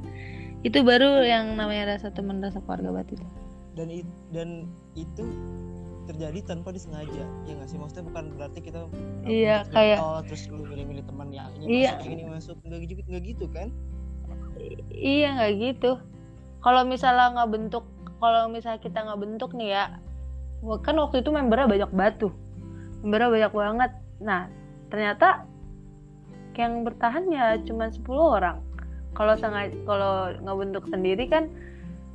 Itu 0.62 0.86
baru 0.86 1.26
yang 1.26 1.58
namanya 1.58 1.98
rasa 1.98 2.14
teman 2.14 2.38
rasa 2.38 2.62
keluarga 2.62 2.94
banget 2.94 3.18
itu 3.18 3.26
dan 3.82 3.90
it- 3.90 4.18
dan 4.30 4.50
itu 4.94 5.26
terjadi 6.06 6.40
tanpa 6.46 6.70
disengaja 6.70 7.26
ya 7.46 7.52
nggak 7.58 7.66
sih? 7.66 7.82
Maksudnya 7.82 8.06
bukan 8.06 8.24
berarti 8.38 8.60
kita 8.62 8.86
Iya, 9.26 9.66
kayak- 9.74 9.98
nyantol, 9.98 10.18
terus 10.30 10.42
lu 10.50 10.62
milih-milih 10.62 11.04
teman 11.04 11.34
yang 11.34 11.50
ini 11.58 11.82
Iya. 11.82 11.98
masuk 11.98 12.06
ini 12.06 12.24
masuk 12.30 12.56
nggak 12.62 12.80
gitu 12.86 13.02
nggak 13.10 13.24
gitu 13.26 13.46
kan? 13.50 13.68
Iya 14.92 15.28
nggak 15.34 15.52
gitu. 15.58 15.92
Kalau 16.62 16.82
misalnya 16.86 17.34
nggak 17.34 17.50
bentuk 17.50 17.86
kalau 18.22 18.46
misalnya 18.46 18.78
kita 18.78 19.02
nggak 19.02 19.18
bentuk 19.20 19.50
nih 19.58 19.70
ya 19.74 19.84
kan 20.86 20.94
waktu 20.94 21.26
itu 21.26 21.34
membernya 21.34 21.66
banyak 21.66 21.92
batu. 21.92 22.30
Membernya 23.02 23.30
banyak 23.34 23.54
banget. 23.56 23.92
Nah 24.22 24.46
ternyata 24.94 25.50
yang 26.54 26.86
bertahan 26.86 27.26
ya 27.34 27.58
cuma 27.66 27.90
10 27.90 28.38
orang. 28.38 28.62
Kalau 29.18 29.34
sengaja 29.34 29.74
kalau 29.84 30.14
ngebentuk 30.38 30.86
sendiri 30.86 31.26
kan 31.26 31.50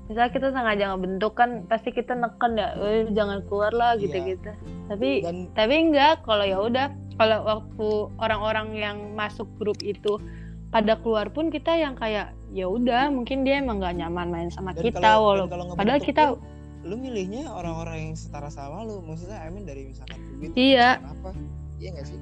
misalnya 0.07 0.31
kita 0.31 0.47
sengaja 0.49 0.85
ngebentuk 0.89 1.33
kan 1.35 1.51
pasti 1.65 1.91
kita 1.91 2.13
neken 2.13 2.53
ya 2.55 2.69
eh, 2.77 3.11
jangan 3.11 3.43
keluar 3.45 3.71
lah 3.71 3.95
Iya. 3.95 4.03
gitu 4.03 4.17
gitu 4.29 4.51
tapi 4.87 5.11
dan 5.21 5.37
tapi 5.53 5.75
enggak 5.81 6.23
kalau 6.23 6.43
ya 6.43 6.59
udah 6.59 6.87
kalau 7.15 7.39
waktu 7.43 7.89
orang-orang 8.17 8.69
yang 8.73 8.97
masuk 9.13 9.49
grup 9.57 9.81
itu 9.81 10.21
pada 10.69 10.95
keluar 10.97 11.27
pun 11.29 11.49
kita 11.49 11.73
yang 11.73 11.95
kayak 11.95 12.31
ya 12.51 12.67
udah 12.67 13.09
mungkin 13.09 13.43
dia 13.43 13.59
emang 13.59 13.79
nggak 13.79 13.97
nyaman 13.97 14.29
main 14.29 14.49
sama 14.49 14.71
dan 14.71 14.83
kita 14.85 15.01
kalau- 15.01 15.47
kalau 15.47 15.75
padahal 15.75 15.99
kita 15.99 16.23
tuh, 16.29 16.39
lu 16.85 16.95
milihnya 16.95 17.49
orang-orang 17.49 17.97
yang 18.01 18.15
setara 18.15 18.47
sama 18.47 18.83
lu 18.83 19.01
maksudnya 19.01 19.39
I 19.39 19.51
mean 19.51 19.65
dari 19.65 19.87
misalkan 19.87 20.23
duit 20.33 20.55
Iya. 20.55 21.03
apa 21.03 21.35
iya 21.77 21.89
gak 21.93 22.07
sih? 22.07 22.19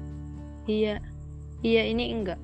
Iya. 0.65 0.95
Iya 1.61 1.81
ini 1.85 2.09
enggak 2.11 2.39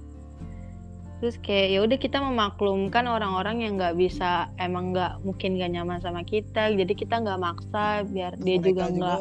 terus 1.22 1.38
kayak 1.38 1.68
ya 1.70 1.80
udah 1.86 1.98
kita 2.02 2.18
memaklumkan 2.18 3.06
orang-orang 3.06 3.62
yang 3.62 3.78
nggak 3.78 3.94
bisa 3.94 4.50
emang 4.58 4.90
nggak 4.90 5.22
mungkin 5.22 5.54
nggak 5.54 5.70
nyaman 5.78 6.02
sama 6.02 6.26
kita. 6.26 6.74
Jadi 6.74 6.98
kita 6.98 7.22
nggak 7.22 7.38
maksa 7.38 8.02
biar 8.10 8.42
dia 8.42 8.58
Mereka 8.58 8.66
juga 8.74 8.84
nggak 8.90 9.18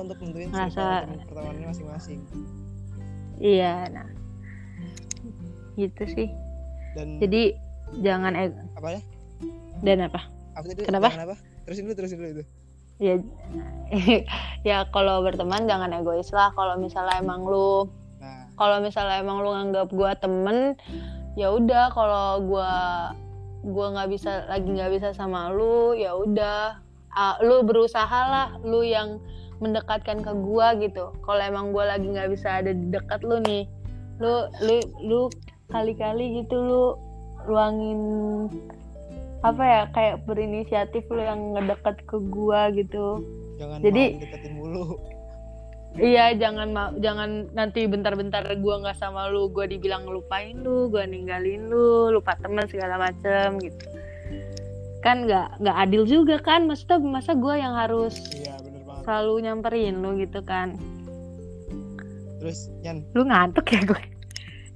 circle 0.73 1.21
pertemanannya 1.29 1.67
masing-masing. 1.69 2.19
Iya 3.37 3.93
nah. 3.93 4.09
Gitu 5.77 6.03
sih. 6.09 6.29
Dan 6.97 7.21
jadi 7.21 7.53
jangan 8.01 8.33
ego 8.33 8.65
apa 8.81 8.89
ya? 8.97 9.01
Dan 9.85 10.09
apa? 10.09 10.21
Apa 10.57 10.65
tadi? 10.73 10.81
Kenapa? 10.89 11.13
Apa? 11.13 11.37
Terusin 11.69 11.85
dulu 11.85 11.95
terusin 12.01 12.17
dulu 12.17 12.31
itu. 12.33 12.45
Ya 12.97 13.15
ya 14.73 14.77
kalau 14.89 15.21
berteman 15.21 15.69
jangan 15.69 15.93
egois 15.93 16.33
lah. 16.33 16.49
Kalau 16.57 16.81
misalnya 16.81 17.21
emang 17.21 17.45
lu 17.45 17.93
nah. 18.25 18.49
kalau 18.57 18.81
misalnya 18.81 19.21
emang 19.21 19.45
lu 19.45 19.53
nganggap 19.53 19.93
gua 19.93 20.17
temen 20.17 20.81
ya 21.39 21.53
udah 21.55 21.95
kalau 21.95 22.43
gua 22.43 22.71
gua 23.61 23.87
nggak 23.93 24.09
bisa 24.11 24.49
lagi 24.49 24.69
nggak 24.73 24.93
bisa 24.97 25.09
sama 25.13 25.53
lu 25.53 25.93
ya 25.95 26.17
udah. 26.17 26.81
Ah, 27.11 27.35
lu 27.43 27.67
berusaha 27.67 28.21
lah 28.31 28.49
lu 28.63 28.87
yang 28.87 29.19
mendekatkan 29.59 30.23
ke 30.23 30.33
gua 30.47 30.79
gitu. 30.79 31.11
Kalau 31.27 31.43
emang 31.43 31.75
gua 31.75 31.93
lagi 31.99 32.07
nggak 32.07 32.31
bisa 32.33 32.63
ada 32.63 32.71
di 32.71 32.87
dekat 32.89 33.21
lu 33.27 33.43
nih 33.43 33.67
lu 34.23 34.47
lu 34.63 34.77
lu 35.03 35.21
kali-kali 35.73 36.43
gitu 36.43 36.55
lu 36.55 36.85
luangin 37.49 38.01
apa 39.41 39.63
ya 39.65 39.83
kayak 39.97 40.17
berinisiatif 40.29 41.03
lu 41.09 41.19
yang 41.25 41.57
ngedekat 41.57 41.97
ke 42.05 42.17
gua 42.31 42.69
gitu. 42.73 43.25
Jangan 43.59 43.81
Jadi- 43.85 44.21
deketin 44.23 44.53
mulu 44.57 44.97
Iya, 45.99 46.39
jangan 46.39 46.71
jangan 47.03 47.51
nanti 47.51 47.83
bentar-bentar 47.91 48.47
gua 48.63 48.79
nggak 48.79 48.99
sama 49.03 49.27
lu, 49.27 49.51
gua 49.51 49.67
dibilang 49.67 50.07
ngelupain 50.07 50.63
lu, 50.63 50.87
gua 50.87 51.03
ninggalin 51.03 51.67
lu, 51.67 52.15
lupa 52.15 52.39
teman 52.39 52.71
segala 52.71 52.95
macem 52.95 53.59
gitu. 53.59 53.85
Kan 55.03 55.27
nggak 55.27 55.59
nggak 55.59 55.77
adil 55.83 56.07
juga 56.07 56.39
kan, 56.39 56.71
maksudnya 56.71 57.03
masa 57.03 57.35
gua 57.35 57.59
yang 57.59 57.75
harus 57.75 58.23
iya 58.39 58.55
bener 58.63 58.87
banget. 58.87 59.03
selalu 59.03 59.33
nyamperin 59.43 59.95
lu 59.99 60.11
gitu 60.23 60.41
kan. 60.47 60.79
terus 62.41 62.73
Yan? 62.87 63.05
Lu 63.13 63.27
ngantuk 63.27 63.69
ya 63.69 63.85
gue. 63.85 64.03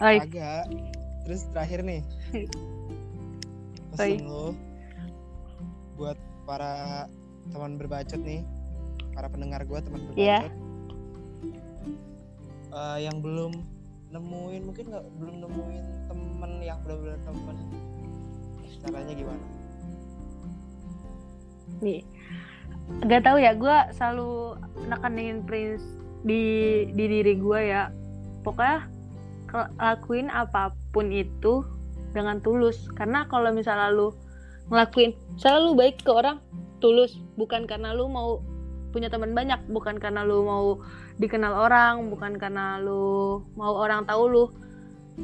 Oi, 0.04 0.20
agak. 0.20 0.68
Terus 1.24 1.48
terakhir 1.54 1.80
nih. 1.80 2.04
Pesan 3.96 4.26
lu 4.28 4.52
buat 5.96 6.18
para 6.44 7.06
teman 7.54 7.80
berbacot 7.80 8.20
nih. 8.20 8.44
Para 9.16 9.32
pendengar 9.32 9.64
gua 9.64 9.80
teman 9.80 10.04
berbacot. 10.12 10.20
Iya. 10.20 10.63
Eh, 12.74 12.98
yang 13.06 13.22
belum 13.22 13.52
nemuin 14.10 14.62
mungkin 14.66 14.84
nggak 14.90 15.06
belum 15.22 15.36
nemuin 15.46 15.84
temen 16.10 16.52
yang 16.62 16.78
benar-benar 16.82 17.18
temen 17.26 17.56
caranya 18.84 19.14
gimana 19.16 19.44
nih. 21.84 22.02
Gak 23.08 23.24
tahu 23.24 23.40
ya, 23.40 23.56
gua 23.56 23.88
selalu 23.96 24.60
nekenin 24.88 25.44
prince 25.44 25.84
di 26.24 26.84
di 26.92 27.04
diri 27.08 27.34
gua 27.40 27.60
ya. 27.60 27.82
Pokoknya 28.44 28.88
lakuin 29.80 30.28
apa 30.28 30.72
pun 30.92 31.08
itu 31.08 31.64
dengan 32.12 32.40
tulus. 32.44 32.88
Karena 32.92 33.24
kalau 33.28 33.52
misalnya 33.52 33.88
lu 33.92 34.12
ngelakuin, 34.68 35.16
selalu 35.40 35.76
baik 35.76 35.96
ke 36.04 36.10
orang 36.12 36.40
tulus, 36.84 37.16
bukan 37.40 37.64
karena 37.64 37.96
lu 37.96 38.08
mau 38.08 38.44
punya 38.94 39.10
teman 39.10 39.34
banyak, 39.34 39.58
bukan 39.74 39.98
karena 39.98 40.22
lu 40.22 40.46
mau 40.46 40.78
dikenal 41.18 41.50
orang, 41.50 42.06
bukan 42.14 42.38
karena 42.38 42.78
lu 42.78 43.42
mau 43.58 43.74
orang 43.74 44.06
tahu 44.06 44.24
lu. 44.30 44.44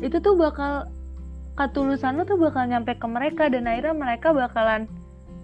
Itu 0.02 0.18
tuh 0.18 0.35
bakal 0.35 0.90
ketulusan 1.54 2.18
lu 2.18 2.26
tuh 2.26 2.35
bakal 2.37 2.66
nyampe 2.66 2.98
ke 2.98 3.06
mereka 3.06 3.46
dan 3.46 3.70
akhirnya 3.70 3.94
mereka 3.94 4.35
bakalan 4.35 4.90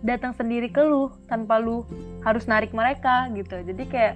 datang 0.02 0.34
sendiri 0.34 0.66
ke 0.66 0.82
lu 0.82 1.14
tanpa 1.30 1.62
lu 1.62 1.86
harus 2.26 2.50
narik 2.50 2.74
mereka 2.74 3.30
gitu. 3.38 3.62
Jadi 3.62 3.84
kayak 3.86 4.14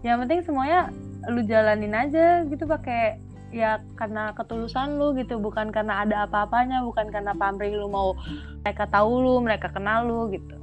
yang 0.00 0.24
penting 0.24 0.40
semuanya 0.40 0.88
lu 1.28 1.44
jalanin 1.44 1.92
aja 1.92 2.44
gitu 2.48 2.64
pakai 2.64 3.20
ya 3.54 3.78
karena 3.94 4.34
ketulusan 4.34 4.98
lu 4.98 5.14
gitu 5.14 5.38
bukan 5.38 5.70
karena 5.70 6.02
ada 6.02 6.26
apa-apanya 6.26 6.82
bukan 6.82 7.06
karena 7.14 7.30
pamrih 7.38 7.70
lu 7.78 7.86
mau 7.86 8.18
mereka 8.66 8.90
tahu 8.90 9.22
lu 9.22 9.34
mereka 9.38 9.70
kenal 9.70 10.02
lu 10.02 10.26
gitu 10.34 10.58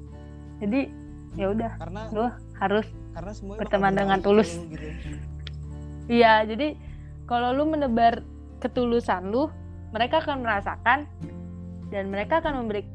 jadi 0.60 0.92
ya 1.40 1.56
udah 1.56 1.72
karena 1.80 2.02
lu 2.12 2.28
harus 2.62 2.86
karena 3.18 3.34
berteman 3.58 3.94
dengan 3.98 4.20
tulus. 4.22 4.56
lu 4.56 4.70
gitu. 4.70 4.88
iya 6.08 6.46
jadi 6.46 6.78
kalau 7.26 7.58
lu 7.58 7.66
menebar 7.66 8.22
ketulusan 8.62 9.34
lu 9.34 9.50
mereka 9.92 10.22
akan 10.24 10.46
merasakan 10.46 11.10
dan 11.92 12.08
mereka 12.08 12.40
akan 12.40 12.64
memberi 12.64 12.88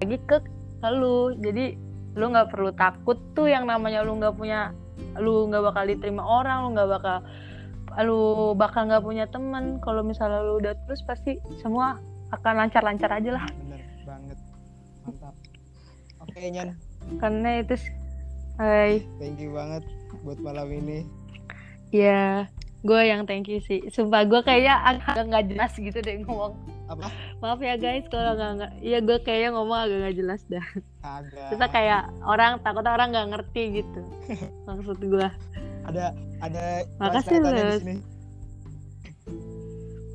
lagi 0.00 0.18
ke, 0.24 0.36
ke 0.80 0.88
lu. 0.90 1.36
Jadi 1.38 1.76
lu 2.16 2.24
nggak 2.32 2.48
perlu 2.52 2.72
takut 2.74 3.16
tuh 3.36 3.48
yang 3.48 3.68
namanya 3.68 4.04
lu 4.04 4.16
nggak 4.16 4.34
punya 4.36 4.72
lu 5.16 5.48
nggak 5.48 5.64
bakal 5.72 5.84
diterima 5.88 6.24
orang 6.24 6.64
lu 6.64 6.68
nggak 6.76 6.88
bakal 6.88 7.16
lu 8.04 8.22
bakal 8.56 8.88
nggak 8.88 9.04
punya 9.04 9.24
temen 9.28 9.80
kalau 9.84 10.00
misalnya 10.00 10.40
lu 10.40 10.60
udah 10.60 10.72
terus 10.88 11.04
pasti 11.04 11.36
semua 11.60 12.00
akan 12.32 12.64
lancar-lancar 12.64 13.12
aja 13.12 13.30
lah. 13.36 13.44
Bener 13.60 13.84
banget. 14.08 14.38
Mantap. 15.04 15.34
Oke 16.24 16.40
Nyan. 16.48 16.72
Karena 17.20 17.60
itu 17.60 17.76
Hai. 18.60 19.00
Thank 19.16 19.40
you 19.40 19.56
banget 19.56 19.84
buat 20.20 20.36
malam 20.44 20.68
ini. 20.68 21.08
Ya 21.88 22.48
gue 22.82 23.00
yang 23.06 23.24
thank 23.24 23.46
you 23.46 23.62
sih. 23.64 23.86
Sumpah 23.94 24.26
gue 24.26 24.42
kayaknya 24.42 24.74
agak 24.82 25.24
nggak 25.30 25.44
jelas 25.54 25.72
gitu 25.78 25.98
deh 26.02 26.20
ngomong. 26.26 26.58
Apa? 26.90 27.08
Maaf 27.40 27.62
ya 27.62 27.78
guys 27.78 28.04
kalau 28.12 28.36
nggak 28.36 28.52
nggak 28.58 28.72
iya 28.84 28.98
gue 29.00 29.16
kayaknya 29.22 29.50
ngomong 29.56 29.78
agak 29.88 29.98
nggak 30.02 30.16
jelas 30.18 30.40
dah. 30.50 30.66
Agak. 31.00 31.48
Kita 31.54 31.66
kayak 31.70 32.02
orang 32.26 32.60
takutnya 32.60 32.92
orang 32.92 33.08
nggak 33.14 33.28
ngerti 33.32 33.62
gitu. 33.80 34.00
Maksud 34.68 34.98
gue 35.00 35.28
ada 35.82 36.14
ada 36.42 36.64
Makasih, 37.00 37.38
sini. 37.80 37.96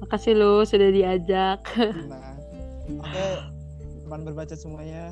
Makasih 0.04 0.34
lu 0.38 0.62
sudah 0.68 0.90
diajak. 0.94 1.60
Nah 2.06 2.36
oke. 3.02 3.28
Teman 4.06 4.22
berbaca 4.24 4.56
semuanya. 4.56 5.12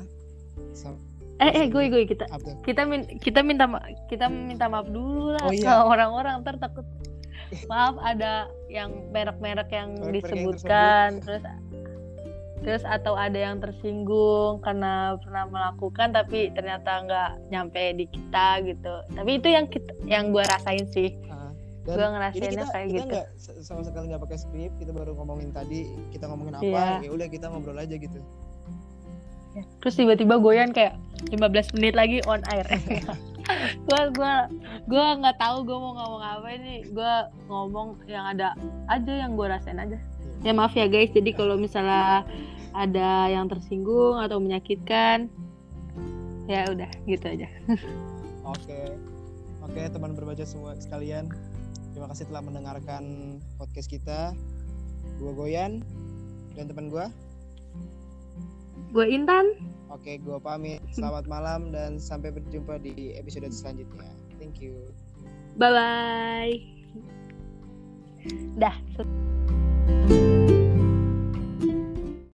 Sam- 0.72 1.15
eh 1.38 1.50
eh 1.54 1.66
gue 1.66 1.84
gue 1.86 2.02
kita 2.06 2.24
apa? 2.26 2.48
kita 2.62 2.82
min 2.82 3.04
kita 3.18 3.40
minta 3.40 3.64
ma- 3.64 3.80
kita 4.06 4.26
minta 4.26 4.66
maaf 4.66 4.86
dulu 4.86 5.32
lah 5.32 5.42
Oh, 5.42 5.50
ke 5.50 5.60
iya. 5.60 5.84
orang-orang 5.84 6.40
ntar 6.40 6.56
takut. 6.56 6.84
Maaf 7.66 7.94
ada 8.00 8.32
yang 8.66 8.90
merek-merek 9.08 9.70
yang 9.70 9.94
yang 9.94 10.10
disebutkan 10.10 11.20
terus 11.20 11.44
terus 12.58 12.82
atau 12.82 13.14
ada 13.14 13.36
yang 13.36 13.60
tersinggung 13.60 14.58
karena 14.58 15.14
pernah 15.16 15.44
melakukan 15.46 16.10
tapi 16.10 16.50
ternyata 16.50 17.04
nggak 17.04 17.30
nyampe 17.48 17.84
di 17.94 18.06
kita 18.06 18.46
gitu. 18.64 18.94
Tapi 19.12 19.30
itu 19.34 19.48
yang 19.48 19.66
kita 19.66 19.92
yang 20.04 20.24
gue 20.28 20.42
rasain 20.42 20.88
sih. 20.88 21.14
Ah, 21.26 21.52
gue 21.84 21.94
ngerasainnya 21.94 22.50
kita 22.58 22.66
kayak 22.66 22.86
kita 22.88 22.96
gitu. 22.96 23.10
nggak 23.12 23.26
s- 23.36 23.56
sama 23.62 23.80
sekali 23.80 24.04
nggak 24.08 24.18
pakai 24.20 24.38
skrip 24.40 24.72
kita 24.74 24.90
baru 24.90 25.14
ngomongin 25.14 25.52
tadi 25.52 25.84
kita 26.10 26.26
ngomongin 26.26 26.56
apa 26.56 26.66
Iya. 26.66 26.86
ya 27.04 27.10
udah 27.12 27.28
kita 27.28 27.46
ngobrol 27.46 27.76
aja 27.76 27.94
gitu 27.94 28.18
terus 29.80 29.94
tiba-tiba 29.96 30.36
goyan 30.42 30.74
kayak 30.74 30.98
15 31.32 31.76
menit 31.78 31.94
lagi 31.96 32.18
on 32.28 32.44
air. 32.52 32.66
Gue 33.86 34.02
gua 34.18 34.50
gua 34.90 35.06
nggak 35.22 35.38
tahu 35.38 35.62
gue 35.62 35.78
mau 35.78 35.94
ngomong 35.94 36.22
apa 36.22 36.48
ini. 36.58 36.82
Gue 36.90 37.14
ngomong 37.46 38.02
yang 38.10 38.26
ada 38.34 38.58
aja 38.90 39.12
yang 39.22 39.38
gue 39.38 39.46
rasain 39.46 39.78
aja. 39.78 39.98
Ya 40.42 40.50
maaf 40.50 40.74
ya 40.74 40.90
guys. 40.90 41.14
Jadi 41.14 41.30
kalau 41.30 41.54
misalnya 41.54 42.26
ada 42.74 43.30
yang 43.30 43.46
tersinggung 43.46 44.18
atau 44.18 44.42
menyakitkan 44.42 45.30
ya 46.50 46.66
udah 46.66 46.90
gitu 47.06 47.26
aja. 47.38 47.46
Oke. 48.54 48.98
Oke 49.62 49.82
teman 49.94 50.18
berbaca 50.18 50.42
semua 50.42 50.74
sekalian. 50.78 51.30
Terima 51.94 52.10
kasih 52.10 52.26
telah 52.26 52.42
mendengarkan 52.42 53.38
podcast 53.62 53.86
kita. 53.86 54.34
Gua 55.22 55.32
Goyan 55.38 55.86
dan 56.58 56.66
teman 56.66 56.90
gua 56.90 57.14
gue 58.92 59.06
Intan. 59.08 59.46
Oke 59.90 60.18
gua 60.20 60.36
pamit. 60.36 60.82
Selamat 60.92 61.24
malam 61.24 61.72
dan 61.72 61.96
sampai 61.96 62.34
berjumpa 62.34 62.82
di 62.82 63.16
episode 63.16 63.48
selanjutnya. 63.48 64.12
Thank 64.36 64.60
you. 64.60 64.92
Bye 65.56 65.72
bye 65.72 66.76
dah 68.56 68.74